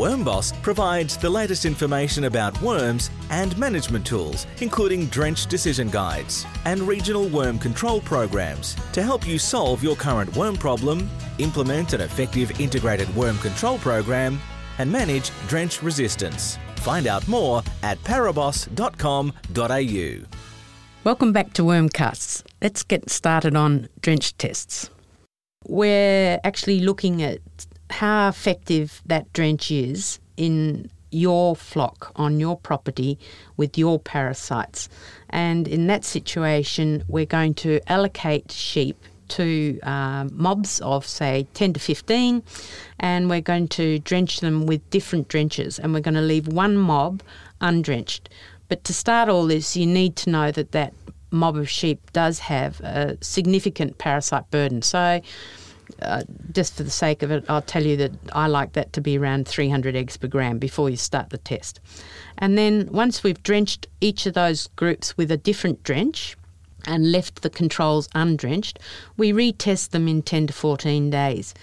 WormBoss 0.00 0.60
provides 0.62 1.18
the 1.18 1.28
latest 1.28 1.66
information 1.66 2.24
about 2.24 2.58
worms 2.62 3.10
and 3.28 3.54
management 3.58 4.06
tools, 4.06 4.46
including 4.62 5.04
drench 5.08 5.46
decision 5.46 5.90
guides 5.90 6.46
and 6.64 6.80
regional 6.80 7.28
worm 7.28 7.58
control 7.58 8.00
programs 8.00 8.74
to 8.92 9.02
help 9.02 9.26
you 9.26 9.38
solve 9.38 9.82
your 9.82 9.96
current 9.96 10.34
worm 10.34 10.56
problem, 10.56 11.10
implement 11.36 11.92
an 11.92 12.00
effective 12.00 12.58
integrated 12.58 13.14
worm 13.14 13.36
control 13.40 13.76
program, 13.76 14.40
and 14.78 14.90
manage 14.90 15.30
drench 15.48 15.82
resistance. 15.82 16.58
Find 16.76 17.06
out 17.06 17.28
more 17.28 17.62
at 17.82 17.98
paraboss.com.au. 17.98 20.26
Welcome 21.04 21.32
back 21.34 21.52
to 21.52 21.62
Wormcasts. 21.62 22.42
Let's 22.62 22.82
get 22.84 23.10
started 23.10 23.54
on 23.54 23.90
drench 24.00 24.34
tests. 24.38 24.88
We're 25.68 26.40
actually 26.42 26.80
looking 26.80 27.22
at 27.22 27.40
how 27.90 28.28
effective 28.28 29.02
that 29.06 29.32
drench 29.32 29.70
is 29.70 30.18
in 30.36 30.90
your 31.10 31.56
flock 31.56 32.12
on 32.16 32.38
your 32.38 32.56
property 32.56 33.18
with 33.56 33.76
your 33.76 33.98
parasites. 33.98 34.88
And 35.28 35.66
in 35.66 35.86
that 35.88 36.04
situation, 36.04 37.04
we're 37.08 37.26
going 37.26 37.54
to 37.54 37.80
allocate 37.90 38.52
sheep 38.52 38.96
to 39.28 39.78
uh, 39.82 40.24
mobs 40.32 40.80
of, 40.80 41.06
say, 41.06 41.46
10 41.54 41.74
to 41.74 41.80
15, 41.80 42.42
and 42.98 43.30
we're 43.30 43.40
going 43.40 43.68
to 43.68 43.98
drench 44.00 44.40
them 44.40 44.66
with 44.66 44.88
different 44.90 45.28
drenches, 45.28 45.78
and 45.78 45.94
we're 45.94 46.00
going 46.00 46.14
to 46.14 46.20
leave 46.20 46.48
one 46.48 46.76
mob 46.76 47.22
undrenched. 47.60 48.28
But 48.68 48.84
to 48.84 48.94
start 48.94 49.28
all 49.28 49.46
this, 49.46 49.76
you 49.76 49.86
need 49.86 50.16
to 50.16 50.30
know 50.30 50.50
that 50.50 50.72
that 50.72 50.94
mob 51.30 51.56
of 51.56 51.68
sheep 51.68 52.10
does 52.12 52.40
have 52.40 52.80
a 52.80 53.16
significant 53.20 53.98
parasite 53.98 54.50
burden. 54.50 54.82
So 54.82 55.20
uh, 56.02 56.22
just 56.52 56.76
for 56.76 56.82
the 56.82 56.90
sake 56.90 57.22
of 57.22 57.30
it, 57.30 57.44
I'll 57.48 57.62
tell 57.62 57.84
you 57.84 57.96
that 57.98 58.12
I 58.32 58.46
like 58.46 58.72
that 58.72 58.92
to 58.94 59.00
be 59.00 59.18
around 59.18 59.46
300 59.46 59.96
eggs 59.96 60.16
per 60.16 60.28
gram 60.28 60.58
before 60.58 60.90
you 60.90 60.96
start 60.96 61.30
the 61.30 61.38
test. 61.38 61.80
And 62.38 62.56
then 62.56 62.88
once 62.90 63.22
we've 63.22 63.42
drenched 63.42 63.86
each 64.00 64.26
of 64.26 64.34
those 64.34 64.68
groups 64.76 65.16
with 65.16 65.30
a 65.30 65.36
different 65.36 65.82
drench 65.82 66.36
and 66.86 67.12
left 67.12 67.42
the 67.42 67.50
controls 67.50 68.08
undrenched, 68.14 68.78
we 69.16 69.32
retest 69.32 69.90
them 69.90 70.08
in 70.08 70.22
10 70.22 70.48
to 70.48 70.52
14 70.52 71.10
days. 71.10 71.54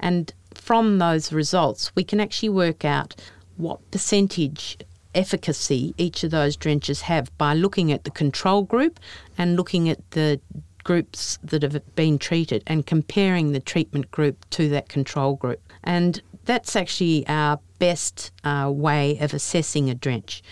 And 0.00 0.32
from 0.54 0.98
those 0.98 1.32
results, 1.32 1.94
we 1.94 2.04
can 2.04 2.20
actually 2.20 2.48
work 2.48 2.84
out 2.84 3.14
what 3.56 3.90
percentage 3.90 4.78
efficacy 5.14 5.94
each 5.96 6.24
of 6.24 6.30
those 6.30 6.56
drenches 6.56 7.02
have 7.02 7.36
by 7.38 7.54
looking 7.54 7.92
at 7.92 8.04
the 8.04 8.10
control 8.10 8.62
group 8.62 8.98
and 9.38 9.56
looking 9.56 9.88
at 9.88 10.10
the 10.10 10.40
groups 10.84 11.38
that 11.42 11.62
have 11.62 11.80
been 11.96 12.18
treated 12.18 12.62
and 12.66 12.86
comparing 12.86 13.52
the 13.52 13.60
treatment 13.60 14.10
group 14.10 14.48
to 14.50 14.68
that 14.68 14.88
control 14.88 15.36
group. 15.36 15.60
And 15.82 16.22
that's 16.44 16.76
actually 16.76 17.26
our 17.26 17.58
best 17.78 18.30
uh, 18.44 18.70
way 18.72 19.18
of 19.18 19.34
assessing 19.34 19.90
a 19.90 19.94
drench. 19.94 20.42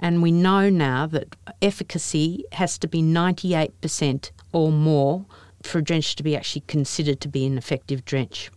And 0.00 0.20
we 0.20 0.32
know 0.32 0.68
now 0.68 1.06
that 1.06 1.36
efficacy 1.60 2.44
has 2.52 2.76
to 2.78 2.88
be 2.88 3.02
98% 3.02 4.30
or 4.52 4.72
more 4.72 5.24
for 5.62 5.78
a 5.78 5.82
drench 5.82 6.16
to 6.16 6.22
be 6.22 6.36
actually 6.36 6.64
considered 6.66 7.20
to 7.20 7.28
be 7.28 7.46
an 7.46 7.56
effective 7.56 8.04
drench. 8.04 8.50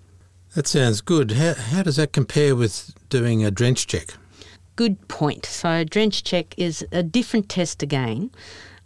That 0.55 0.67
sounds 0.67 1.01
good. 1.01 1.31
How, 1.31 1.53
how 1.53 1.83
does 1.83 1.97
that 1.97 2.13
compare 2.13 2.55
with 2.55 2.93
doing 3.09 3.45
a 3.45 3.51
drench 3.51 3.87
check? 3.87 4.15
Good 4.75 5.07
point. 5.07 5.45
So, 5.45 5.69
a 5.69 5.85
drench 5.85 6.23
check 6.23 6.57
is 6.57 6.85
a 6.91 7.03
different 7.03 7.47
test 7.47 7.83
again. 7.83 8.31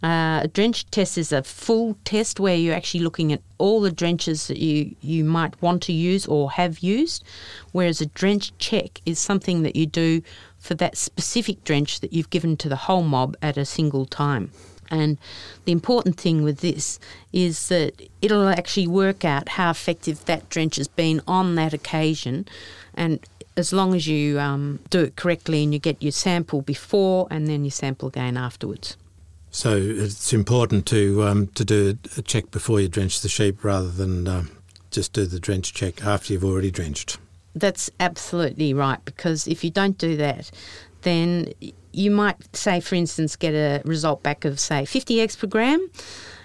Uh, 0.02 0.40
a 0.44 0.48
drench 0.48 0.90
test 0.90 1.18
is 1.18 1.30
a 1.30 1.42
full 1.42 1.96
test 2.04 2.40
where 2.40 2.56
you're 2.56 2.74
actually 2.74 3.00
looking 3.00 3.32
at 3.32 3.42
all 3.58 3.82
the 3.82 3.90
drenches 3.90 4.46
that 4.48 4.56
you, 4.56 4.94
you 5.02 5.24
might 5.24 5.60
want 5.60 5.82
to 5.82 5.92
use 5.92 6.26
or 6.26 6.52
have 6.52 6.78
used, 6.78 7.22
whereas 7.72 8.00
a 8.00 8.06
drench 8.06 8.56
check 8.58 9.02
is 9.04 9.18
something 9.18 9.62
that 9.62 9.76
you 9.76 9.84
do 9.84 10.22
for 10.58 10.74
that 10.74 10.96
specific 10.96 11.62
drench 11.64 12.00
that 12.00 12.12
you've 12.12 12.30
given 12.30 12.56
to 12.56 12.68
the 12.68 12.76
whole 12.76 13.02
mob 13.02 13.36
at 13.42 13.58
a 13.58 13.64
single 13.64 14.06
time. 14.06 14.50
And 14.90 15.18
the 15.66 15.72
important 15.72 16.18
thing 16.18 16.42
with 16.42 16.60
this 16.60 16.98
is 17.32 17.68
that 17.68 18.02
it'll 18.20 18.48
actually 18.48 18.88
work 18.88 19.24
out 19.24 19.50
how 19.50 19.70
effective 19.70 20.24
that 20.24 20.48
drench 20.48 20.76
has 20.76 20.88
been 20.88 21.20
on 21.28 21.54
that 21.54 21.72
occasion. 21.72 22.48
And 22.94 23.20
as 23.56 23.72
long 23.72 23.94
as 23.94 24.08
you 24.08 24.40
um, 24.40 24.80
do 24.90 25.00
it 25.02 25.16
correctly 25.16 25.62
and 25.62 25.72
you 25.72 25.78
get 25.78 26.02
your 26.02 26.12
sample 26.12 26.62
before 26.62 27.28
and 27.30 27.46
then 27.46 27.64
your 27.64 27.70
sample 27.70 28.08
again 28.08 28.36
afterwards. 28.36 28.96
So 29.50 29.76
it's 29.76 30.32
important 30.32 30.86
to 30.86 31.24
um, 31.24 31.46
to 31.48 31.64
do 31.64 31.98
a 32.16 32.22
check 32.22 32.50
before 32.50 32.80
you 32.80 32.88
drench 32.88 33.20
the 33.20 33.28
sheep 33.28 33.64
rather 33.64 33.90
than 33.90 34.28
um, 34.28 34.50
just 34.90 35.12
do 35.12 35.26
the 35.26 35.40
drench 35.40 35.74
check 35.74 36.04
after 36.04 36.32
you've 36.32 36.44
already 36.44 36.70
drenched. 36.70 37.18
That's 37.54 37.90
absolutely 37.98 38.72
right 38.74 39.04
because 39.04 39.48
if 39.48 39.64
you 39.64 39.70
don't 39.70 39.98
do 39.98 40.16
that, 40.16 40.50
then 41.02 41.52
you 41.92 42.10
might 42.12 42.54
say, 42.54 42.80
for 42.80 42.94
instance, 42.94 43.34
get 43.34 43.54
a 43.54 43.82
result 43.84 44.22
back 44.22 44.44
of 44.44 44.60
say 44.60 44.84
50 44.84 45.20
eggs 45.20 45.34
per 45.34 45.48
gram, 45.48 45.90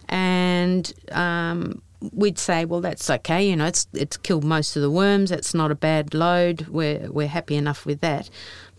and 0.09 0.91
um, 1.11 1.81
we'd 2.11 2.39
say, 2.39 2.65
well, 2.65 2.81
that's 2.81 3.09
okay. 3.09 3.47
You 3.47 3.55
know, 3.55 3.65
it's 3.65 3.87
it's 3.93 4.17
killed 4.17 4.43
most 4.43 4.75
of 4.75 4.81
the 4.81 4.91
worms. 4.91 5.31
It's 5.31 5.53
not 5.53 5.71
a 5.71 5.75
bad 5.75 6.13
load. 6.13 6.67
We're 6.67 7.11
we're 7.11 7.27
happy 7.27 7.55
enough 7.55 7.85
with 7.85 8.01
that. 8.01 8.29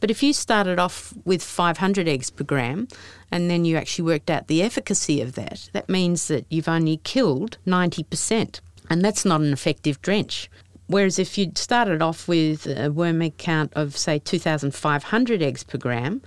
But 0.01 0.11
if 0.11 0.23
you 0.23 0.33
started 0.33 0.79
off 0.79 1.15
with 1.25 1.43
500 1.43 2.07
eggs 2.07 2.31
per 2.31 2.45
gram 2.45 2.89
and 3.31 3.51
then 3.51 3.65
you 3.65 3.77
actually 3.77 4.05
worked 4.05 4.31
out 4.31 4.47
the 4.47 4.63
efficacy 4.63 5.21
of 5.21 5.35
that, 5.35 5.71
that 5.73 5.89
means 5.89 6.29
that 6.29 6.45
you've 6.51 6.69
only 6.69 6.99
killed 6.99 7.59
90%. 7.67 8.61
And 8.91 9.05
that's 9.05 9.25
not 9.25 9.41
an 9.41 9.53
effective 9.53 10.01
drench. 10.03 10.51
Whereas 10.87 11.19
if 11.19 11.37
you'd 11.37 11.59
started 11.59 12.01
off 12.03 12.29
with 12.29 12.67
a 12.67 12.91
worm 12.93 13.23
egg 13.23 13.39
count 13.39 13.73
of, 13.75 13.97
say, 13.97 14.19
2,500 14.21 15.43
eggs 15.43 15.65
per 15.65 15.79
gram, 15.79 16.23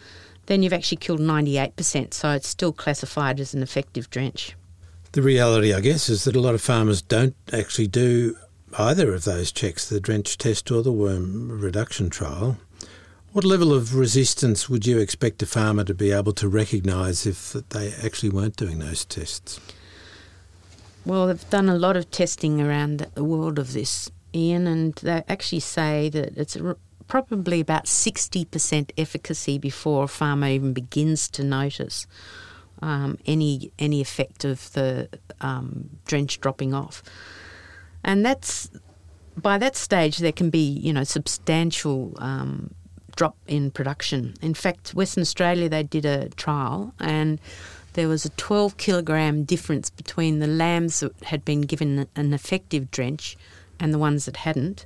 then 0.47 0.63
you've 0.63 0.73
actually 0.73 0.97
killed 0.97 1.21
98%. 1.21 2.13
So 2.13 2.31
it's 2.31 2.49
still 2.49 2.73
classified 2.73 3.39
as 3.39 3.53
an 3.53 3.63
effective 3.63 4.09
drench. 4.09 4.55
The 5.13 5.21
reality, 5.21 5.73
I 5.73 5.79
guess, 5.79 6.09
is 6.09 6.25
that 6.25 6.35
a 6.35 6.41
lot 6.41 6.55
of 6.55 6.61
farmers 6.61 7.01
don't 7.01 7.35
actually 7.53 7.87
do 7.87 8.35
either 8.77 9.13
of 9.13 9.23
those 9.23 9.51
checks, 9.51 9.87
the 9.87 9.99
drench 9.99 10.37
test 10.37 10.69
or 10.71 10.83
the 10.83 10.91
worm 10.91 11.61
reduction 11.61 12.09
trial. 12.09 12.57
What 13.31 13.45
level 13.45 13.71
of 13.73 13.95
resistance 13.95 14.69
would 14.69 14.87
you 14.87 14.97
expect 14.97 15.43
a 15.43 15.45
farmer 15.45 15.83
to 15.83 15.93
be 15.93 16.11
able 16.11 16.33
to 16.33 16.49
recognise 16.49 17.27
if 17.27 17.53
they 17.69 17.93
actually 18.03 18.29
weren't 18.29 18.55
doing 18.55 18.79
those 18.79 19.05
tests? 19.05 19.59
Well, 21.05 21.27
they've 21.27 21.49
done 21.51 21.69
a 21.69 21.77
lot 21.77 21.95
of 21.95 22.09
testing 22.09 22.59
around 22.59 23.05
the 23.13 23.23
world 23.23 23.59
of 23.59 23.73
this, 23.73 24.09
Ian, 24.33 24.65
and 24.65 24.95
they 24.95 25.23
actually 25.27 25.59
say 25.59 26.09
that 26.09 26.37
it's 26.37 26.57
probably 27.07 27.59
about 27.59 27.85
60% 27.85 28.91
efficacy 28.97 29.59
before 29.59 30.05
a 30.05 30.07
farmer 30.07 30.47
even 30.47 30.73
begins 30.73 31.27
to 31.29 31.43
notice 31.43 32.07
um, 32.81 33.17
any 33.25 33.71
any 33.77 33.99
effect 34.01 34.45
of 34.45 34.71
the 34.73 35.09
um, 35.41 35.89
drench 36.05 36.39
dropping 36.39 36.73
off. 36.73 37.03
And 38.03 38.25
that's 38.25 38.69
by 39.35 39.57
that 39.57 39.75
stage 39.75 40.17
there 40.17 40.31
can 40.31 40.49
be 40.49 40.65
you 40.67 40.93
know 40.93 41.03
substantial 41.03 42.13
um, 42.17 42.73
drop 43.19 43.35
in 43.47 43.69
production. 43.69 44.33
In 44.41 44.53
fact, 44.53 44.93
Western 44.93 45.23
Australia 45.23 45.67
they 45.67 45.83
did 45.83 46.05
a 46.05 46.29
trial 46.29 46.93
and 47.01 47.41
there 47.91 48.07
was 48.07 48.23
a 48.23 48.29
12 48.29 48.77
kilogram 48.77 49.43
difference 49.43 49.89
between 49.89 50.39
the 50.39 50.47
lambs 50.47 51.01
that 51.01 51.11
had 51.23 51.43
been 51.43 51.63
given 51.63 52.07
an 52.15 52.33
effective 52.33 52.89
drench 52.91 53.35
and 53.77 53.93
the 53.93 53.97
ones 53.97 54.23
that 54.23 54.37
hadn't. 54.37 54.85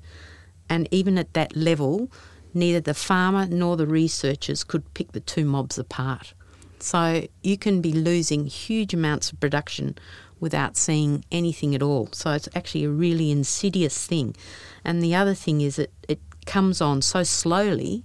And 0.67 0.87
even 0.89 1.19
at 1.19 1.31
that 1.35 1.55
level, 1.55 2.09
neither 2.55 2.79
the 2.79 2.95
farmer 2.95 3.45
nor 3.45 3.77
the 3.77 3.85
researchers 3.85 4.63
could 4.63 4.91
pick 4.95 5.11
the 5.11 5.19
two 5.19 5.45
mobs 5.45 5.77
apart. 5.77 6.33
So 6.79 7.27
you 7.43 7.55
can 7.55 7.81
be 7.81 7.93
losing 7.93 8.47
huge 8.47 8.95
amounts 8.95 9.31
of 9.31 9.39
production 9.39 9.95
without 10.39 10.75
seeing 10.75 11.23
anything 11.31 11.75
at 11.75 11.83
all. 11.83 12.09
So 12.13 12.31
it's 12.31 12.49
actually 12.55 12.85
a 12.85 12.89
really 12.89 13.29
insidious 13.29 14.07
thing. 14.07 14.35
And 14.83 15.03
the 15.03 15.13
other 15.13 15.35
thing 15.35 15.61
is 15.61 15.75
that 15.75 15.91
it 16.09 16.19
comes 16.43 16.81
on 16.81 17.01
so 17.01 17.23
slowly 17.23 18.03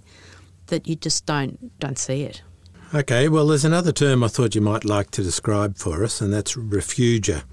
that 0.67 0.87
you 0.87 0.95
just 0.95 1.25
don't 1.25 1.77
don't 1.79 1.97
see 1.97 2.23
it. 2.23 2.41
Okay, 2.91 3.29
well, 3.29 3.45
there's 3.45 3.65
another 3.65 3.91
term 3.91 4.23
I 4.23 4.29
thought 4.29 4.55
you 4.55 4.61
might 4.61 4.83
like 4.83 5.11
to 5.11 5.21
describe 5.21 5.77
for 5.77 6.03
us, 6.03 6.21
and 6.21 6.33
that's 6.33 6.55
refugia. 6.55 7.43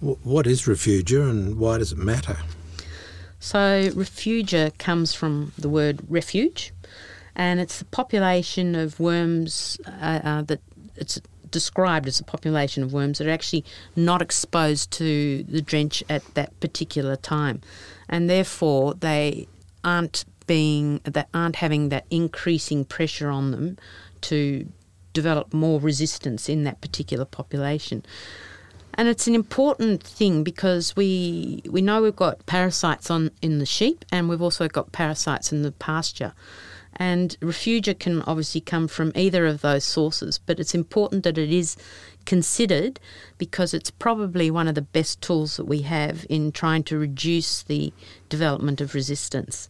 What 0.00 0.46
is 0.46 0.64
refugia 0.64 1.30
and 1.30 1.58
why 1.58 1.78
does 1.78 1.92
it 1.92 1.98
matter? 1.98 2.36
So, 3.40 3.88
refugia 3.90 4.76
comes 4.76 5.14
from 5.14 5.52
the 5.56 5.70
word 5.70 6.00
refuge, 6.06 6.74
and 7.34 7.60
it's 7.60 7.78
the 7.78 7.86
population 7.86 8.74
of 8.74 9.00
worms 9.00 9.78
uh, 9.86 10.20
uh, 10.22 10.42
that 10.42 10.60
it's 10.96 11.18
described 11.50 12.06
as 12.06 12.20
a 12.20 12.24
population 12.24 12.82
of 12.82 12.92
worms 12.92 13.18
that 13.18 13.26
are 13.26 13.30
actually 13.30 13.64
not 13.96 14.20
exposed 14.20 14.90
to 14.90 15.44
the 15.44 15.62
drench 15.62 16.02
at 16.10 16.22
that 16.34 16.58
particular 16.60 17.16
time, 17.16 17.62
and 18.06 18.28
therefore 18.28 18.92
they 18.92 19.48
aren't 19.84 20.24
being 20.46 21.00
that 21.04 21.28
aren't 21.32 21.56
having 21.56 21.88
that 21.88 22.06
increasing 22.10 22.84
pressure 22.84 23.30
on 23.30 23.50
them 23.50 23.78
to 24.22 24.66
develop 25.12 25.54
more 25.54 25.80
resistance 25.80 26.48
in 26.48 26.64
that 26.64 26.80
particular 26.80 27.24
population. 27.24 28.04
And 28.96 29.08
it's 29.08 29.26
an 29.26 29.34
important 29.34 30.02
thing 30.02 30.44
because 30.44 30.94
we 30.94 31.62
we 31.68 31.82
know 31.82 32.02
we've 32.02 32.14
got 32.14 32.44
parasites 32.46 33.10
on 33.10 33.30
in 33.42 33.58
the 33.58 33.66
sheep 33.66 34.04
and 34.12 34.28
we've 34.28 34.42
also 34.42 34.68
got 34.68 34.92
parasites 34.92 35.52
in 35.52 35.62
the 35.62 35.72
pasture. 35.72 36.32
And 36.96 37.36
refugia 37.40 37.98
can 37.98 38.22
obviously 38.22 38.60
come 38.60 38.88
from 38.88 39.12
either 39.14 39.46
of 39.46 39.62
those 39.62 39.84
sources, 39.84 40.38
but 40.38 40.60
it's 40.60 40.74
important 40.74 41.24
that 41.24 41.38
it 41.38 41.52
is 41.52 41.76
considered 42.24 43.00
because 43.36 43.74
it's 43.74 43.90
probably 43.90 44.50
one 44.50 44.68
of 44.68 44.74
the 44.74 44.82
best 44.82 45.20
tools 45.20 45.56
that 45.56 45.66
we 45.66 45.82
have 45.82 46.24
in 46.28 46.52
trying 46.52 46.84
to 46.84 46.96
reduce 46.98 47.62
the 47.62 47.92
development 48.28 48.80
of 48.80 48.94
resistance. 48.94 49.68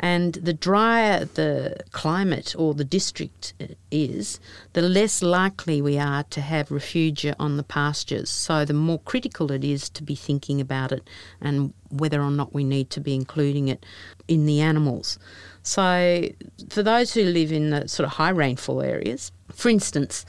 And 0.00 0.34
the 0.34 0.52
drier 0.52 1.24
the 1.24 1.80
climate 1.90 2.54
or 2.56 2.74
the 2.74 2.84
district 2.84 3.54
is, 3.90 4.38
the 4.72 4.82
less 4.82 5.22
likely 5.22 5.82
we 5.82 5.98
are 5.98 6.22
to 6.24 6.40
have 6.40 6.68
refugia 6.68 7.34
on 7.38 7.56
the 7.56 7.62
pastures. 7.62 8.30
So 8.30 8.64
the 8.64 8.74
more 8.74 9.00
critical 9.00 9.50
it 9.50 9.64
is 9.64 9.88
to 9.90 10.02
be 10.02 10.14
thinking 10.14 10.60
about 10.60 10.92
it 10.92 11.08
and 11.40 11.72
whether 11.90 12.22
or 12.22 12.30
not 12.30 12.54
we 12.54 12.64
need 12.64 12.90
to 12.90 13.00
be 13.00 13.14
including 13.14 13.68
it 13.68 13.84
in 14.28 14.46
the 14.46 14.60
animals. 14.60 15.18
So, 15.62 16.28
for 16.70 16.82
those 16.82 17.12
who 17.12 17.24
live 17.24 17.52
in 17.52 17.70
the 17.70 17.88
sort 17.88 18.06
of 18.06 18.14
high 18.14 18.30
rainfall 18.30 18.80
areas, 18.80 19.32
for 19.52 19.68
instance, 19.68 20.24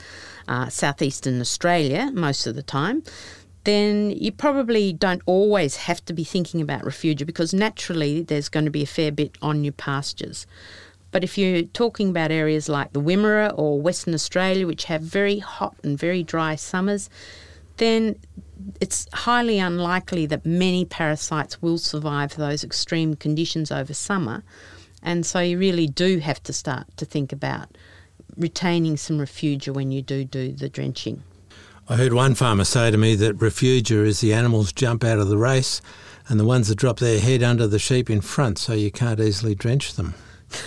uh, 0.48 0.68
southeastern 0.68 1.40
Australia, 1.40 2.10
most 2.12 2.46
of 2.46 2.56
the 2.56 2.62
time, 2.62 3.02
then 3.64 4.10
you 4.10 4.32
probably 4.32 4.92
don't 4.92 5.22
always 5.26 5.76
have 5.76 6.04
to 6.06 6.12
be 6.12 6.24
thinking 6.24 6.60
about 6.60 6.82
refugia 6.82 7.26
because 7.26 7.52
naturally 7.52 8.22
there's 8.22 8.48
going 8.48 8.64
to 8.64 8.70
be 8.70 8.82
a 8.82 8.86
fair 8.86 9.12
bit 9.12 9.36
on 9.42 9.64
your 9.64 9.72
pastures. 9.72 10.46
But 11.10 11.24
if 11.24 11.36
you're 11.36 11.62
talking 11.62 12.10
about 12.10 12.30
areas 12.30 12.68
like 12.68 12.92
the 12.92 13.00
Wimmera 13.00 13.52
or 13.56 13.80
Western 13.80 14.14
Australia, 14.14 14.66
which 14.66 14.84
have 14.84 15.02
very 15.02 15.40
hot 15.40 15.76
and 15.82 15.98
very 15.98 16.22
dry 16.22 16.54
summers, 16.54 17.10
then 17.78 18.16
it's 18.80 19.06
highly 19.12 19.58
unlikely 19.58 20.26
that 20.26 20.46
many 20.46 20.84
parasites 20.84 21.60
will 21.60 21.78
survive 21.78 22.36
those 22.36 22.62
extreme 22.62 23.16
conditions 23.16 23.72
over 23.72 23.92
summer. 23.92 24.44
And 25.02 25.24
so 25.26 25.40
you 25.40 25.58
really 25.58 25.86
do 25.86 26.18
have 26.18 26.42
to 26.44 26.52
start 26.52 26.86
to 26.98 27.04
think 27.04 27.32
about 27.32 27.76
retaining 28.36 28.96
some 28.96 29.18
refugia 29.18 29.74
when 29.74 29.90
you 29.90 30.02
do 30.02 30.24
do 30.24 30.52
the 30.52 30.68
drenching. 30.68 31.22
I 31.90 31.96
heard 31.96 32.12
one 32.12 32.36
farmer 32.36 32.62
say 32.62 32.92
to 32.92 32.96
me 32.96 33.16
that 33.16 33.38
refugia 33.38 34.06
is 34.06 34.20
the 34.20 34.32
animals 34.32 34.72
jump 34.72 35.02
out 35.02 35.18
of 35.18 35.26
the 35.26 35.36
race 35.36 35.82
and 36.28 36.38
the 36.38 36.44
ones 36.44 36.68
that 36.68 36.76
drop 36.76 37.00
their 37.00 37.18
head 37.18 37.42
under 37.42 37.66
the 37.66 37.80
sheep 37.80 38.08
in 38.08 38.20
front 38.20 38.58
so 38.58 38.74
you 38.74 38.92
can't 38.92 39.18
easily 39.18 39.56
drench 39.56 39.94
them. 39.94 40.14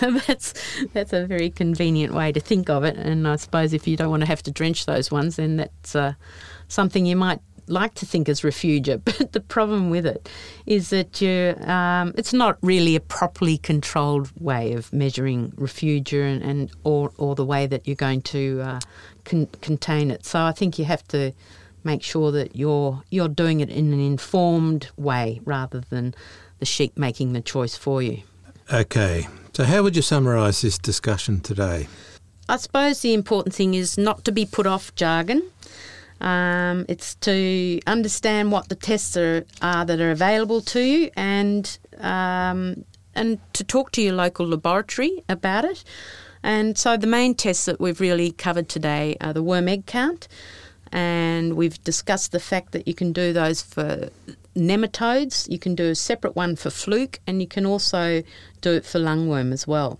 that's 0.00 0.52
that's 0.92 1.14
a 1.14 1.24
very 1.24 1.48
convenient 1.48 2.12
way 2.12 2.30
to 2.30 2.40
think 2.40 2.68
of 2.68 2.84
it, 2.84 2.98
and 2.98 3.26
I 3.26 3.36
suppose 3.36 3.72
if 3.72 3.88
you 3.88 3.96
don't 3.96 4.10
want 4.10 4.20
to 4.20 4.26
have 4.26 4.42
to 4.42 4.50
drench 4.50 4.84
those 4.84 5.10
ones, 5.10 5.36
then 5.36 5.56
that's 5.56 5.96
uh, 5.96 6.12
something 6.68 7.06
you 7.06 7.16
might 7.16 7.40
like 7.68 7.94
to 7.94 8.06
think 8.06 8.28
as 8.28 8.42
refugia, 8.42 9.00
but 9.04 9.32
the 9.32 9.40
problem 9.40 9.90
with 9.90 10.04
it 10.04 10.28
is 10.66 10.90
that 10.90 11.20
you 11.20 11.54
um, 11.66 12.12
it's 12.18 12.32
not 12.32 12.58
really 12.62 12.96
a 12.96 13.00
properly 13.00 13.58
controlled 13.58 14.30
way 14.38 14.72
of 14.74 14.92
measuring 14.92 15.52
refugia 15.52 16.34
and, 16.34 16.42
and 16.42 16.70
or, 16.84 17.12
or 17.16 17.34
the 17.34 17.44
way 17.44 17.66
that 17.66 17.86
you're 17.86 17.96
going 17.96 18.20
to 18.22 18.60
uh, 18.62 18.80
con- 19.24 19.48
contain 19.60 20.10
it. 20.10 20.24
So 20.24 20.40
I 20.42 20.52
think 20.52 20.78
you 20.78 20.84
have 20.84 21.06
to 21.08 21.32
make 21.82 22.02
sure 22.02 22.32
that 22.32 22.56
you're 22.56 23.02
you're 23.10 23.28
doing 23.28 23.60
it 23.60 23.68
in 23.68 23.92
an 23.92 24.00
informed 24.00 24.90
way 24.96 25.40
rather 25.44 25.80
than 25.80 26.14
the 26.58 26.66
sheep 26.66 26.96
making 26.96 27.32
the 27.32 27.40
choice 27.40 27.76
for 27.76 28.02
you. 28.02 28.22
Okay, 28.72 29.28
so 29.52 29.64
how 29.64 29.82
would 29.82 29.94
you 29.96 30.02
summarise 30.02 30.62
this 30.62 30.78
discussion 30.78 31.40
today? 31.40 31.88
I 32.48 32.56
suppose 32.56 33.00
the 33.00 33.14
important 33.14 33.54
thing 33.54 33.74
is 33.74 33.98
not 33.98 34.24
to 34.24 34.32
be 34.32 34.46
put 34.46 34.66
off 34.66 34.94
jargon 34.94 35.42
um, 36.20 36.86
it's 36.88 37.14
to 37.16 37.80
understand 37.86 38.52
what 38.52 38.68
the 38.68 38.74
tests 38.74 39.16
are, 39.16 39.44
are, 39.60 39.84
that 39.84 40.00
are 40.00 40.10
available 40.10 40.60
to 40.62 40.80
you 40.80 41.10
and 41.16 41.78
um, 41.98 42.84
and 43.14 43.38
to 43.52 43.62
talk 43.62 43.92
to 43.92 44.02
your 44.02 44.14
local 44.14 44.46
laboratory 44.46 45.22
about 45.28 45.64
it. 45.64 45.84
And 46.44 46.76
so 46.76 46.98
the 46.98 47.06
main 47.06 47.34
tests 47.34 47.64
that 47.64 47.80
we've 47.80 48.02
really 48.02 48.30
covered 48.30 48.68
today 48.68 49.16
are 49.18 49.32
the 49.32 49.42
worm 49.42 49.66
egg 49.66 49.86
count, 49.86 50.28
and 50.92 51.54
we've 51.54 51.82
discussed 51.84 52.32
the 52.32 52.38
fact 52.38 52.72
that 52.72 52.86
you 52.86 52.92
can 52.92 53.14
do 53.14 53.32
those 53.32 53.62
for 53.62 54.10
nematodes, 54.54 55.50
you 55.50 55.58
can 55.58 55.74
do 55.74 55.86
a 55.86 55.94
separate 55.94 56.36
one 56.36 56.54
for 56.54 56.68
fluke, 56.68 57.18
and 57.26 57.40
you 57.40 57.48
can 57.48 57.64
also 57.64 58.22
do 58.60 58.72
it 58.74 58.84
for 58.84 58.98
lungworm 58.98 59.54
as 59.54 59.66
well. 59.66 59.98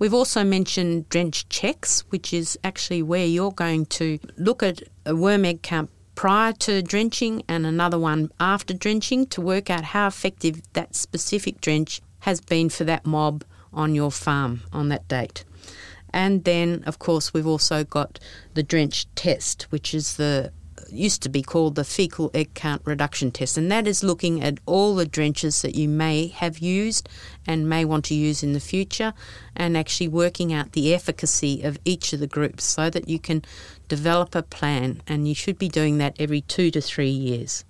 We've 0.00 0.12
also 0.12 0.42
mentioned 0.42 1.08
drench 1.08 1.48
checks, 1.48 2.00
which 2.10 2.32
is 2.34 2.58
actually 2.64 3.02
where 3.02 3.24
you're 3.24 3.52
going 3.52 3.86
to 3.86 4.18
look 4.36 4.64
at 4.64 4.82
a 5.06 5.14
worm 5.14 5.44
egg 5.44 5.62
count 5.62 5.88
prior 6.16 6.52
to 6.52 6.82
drenching 6.82 7.44
and 7.46 7.64
another 7.64 7.98
one 7.98 8.32
after 8.40 8.74
drenching 8.74 9.26
to 9.28 9.40
work 9.40 9.70
out 9.70 9.84
how 9.84 10.08
effective 10.08 10.62
that 10.72 10.96
specific 10.96 11.60
drench 11.60 12.02
has 12.20 12.40
been 12.40 12.70
for 12.70 12.82
that 12.82 13.06
mob 13.06 13.44
on 13.72 13.94
your 13.94 14.10
farm 14.10 14.62
on 14.72 14.88
that 14.88 15.06
date. 15.06 15.44
And 16.16 16.44
then, 16.44 16.82
of 16.86 16.98
course, 16.98 17.34
we've 17.34 17.46
also 17.46 17.84
got 17.84 18.18
the 18.54 18.62
drench 18.62 19.06
test, 19.16 19.64
which 19.64 19.92
is 19.92 20.16
the 20.16 20.50
used 20.88 21.20
to 21.20 21.28
be 21.28 21.42
called 21.42 21.74
the 21.74 21.84
fecal 21.84 22.30
egg 22.32 22.54
count 22.54 22.80
reduction 22.86 23.30
test, 23.30 23.58
and 23.58 23.70
that 23.70 23.86
is 23.86 24.02
looking 24.02 24.42
at 24.42 24.58
all 24.64 24.94
the 24.94 25.04
drenches 25.04 25.60
that 25.60 25.74
you 25.74 25.88
may 25.88 26.28
have 26.28 26.58
used 26.58 27.06
and 27.46 27.68
may 27.68 27.84
want 27.84 28.06
to 28.06 28.14
use 28.14 28.42
in 28.42 28.54
the 28.54 28.60
future, 28.60 29.12
and 29.54 29.76
actually 29.76 30.08
working 30.08 30.54
out 30.54 30.72
the 30.72 30.94
efficacy 30.94 31.60
of 31.62 31.78
each 31.84 32.14
of 32.14 32.20
the 32.20 32.26
groups 32.26 32.64
so 32.64 32.88
that 32.88 33.10
you 33.10 33.18
can 33.18 33.42
develop 33.86 34.34
a 34.34 34.42
plan, 34.42 35.02
and 35.06 35.28
you 35.28 35.34
should 35.34 35.58
be 35.58 35.68
doing 35.68 35.98
that 35.98 36.16
every 36.18 36.40
two 36.40 36.70
to 36.70 36.80
three 36.80 37.10
years. 37.10 37.62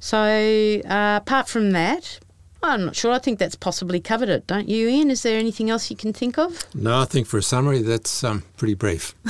So, 0.00 0.18
uh, 0.18 1.20
apart 1.22 1.48
from 1.48 1.70
that, 1.70 2.18
I'm 2.62 2.86
not 2.86 2.96
sure. 2.96 3.12
I 3.12 3.18
think 3.18 3.38
that's 3.38 3.54
possibly 3.54 4.00
covered 4.00 4.28
it, 4.28 4.46
don't 4.46 4.68
you, 4.68 4.88
Ian? 4.88 5.10
Is 5.10 5.22
there 5.22 5.38
anything 5.38 5.70
else 5.70 5.90
you 5.90 5.96
can 5.96 6.12
think 6.12 6.38
of? 6.38 6.66
No, 6.74 7.00
I 7.00 7.04
think 7.04 7.26
for 7.26 7.38
a 7.38 7.42
summary, 7.42 7.82
that's 7.82 8.24
um, 8.24 8.42
pretty 8.56 8.74
brief. 8.74 9.14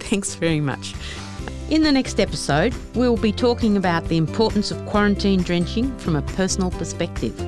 Thanks 0.00 0.34
very 0.34 0.60
much. 0.60 0.94
In 1.70 1.82
the 1.82 1.92
next 1.92 2.20
episode, 2.20 2.74
we'll 2.94 3.16
be 3.16 3.32
talking 3.32 3.76
about 3.76 4.06
the 4.08 4.16
importance 4.16 4.70
of 4.70 4.84
quarantine 4.86 5.42
drenching 5.42 5.96
from 5.98 6.16
a 6.16 6.22
personal 6.22 6.70
perspective. 6.70 7.38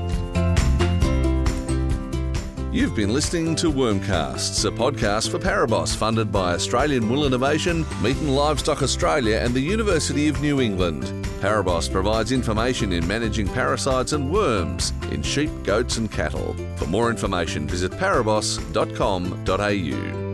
You've 2.73 2.95
been 2.95 3.15
listening 3.15 3.57
to 3.57 3.73
Wormcasts, 3.73 4.67
a 4.67 4.71
podcast 4.71 5.31
for 5.31 5.39
ParaBoss 5.39 5.97
funded 5.97 6.31
by 6.31 6.53
Australian 6.53 7.09
Wool 7.09 7.25
Innovation, 7.25 7.87
Meat 8.03 8.19
and 8.19 8.35
Livestock 8.35 8.83
Australia, 8.83 9.39
and 9.39 9.55
the 9.55 9.61
University 9.61 10.29
of 10.29 10.43
New 10.43 10.61
England. 10.61 11.26
ParaBoss 11.37 11.91
provides 11.91 12.33
information 12.33 12.93
in 12.93 13.07
managing 13.07 13.49
parasites 13.49 14.13
and 14.13 14.31
worms 14.31 14.93
in 15.11 15.23
sheep, 15.23 15.51
goats, 15.65 15.97
and 15.97 16.11
cattle. 16.11 16.55
For 16.77 16.87
more 16.87 17.11
information, 17.11 17.67
visit 17.67 17.93
paraboss.com.au. 17.93 20.26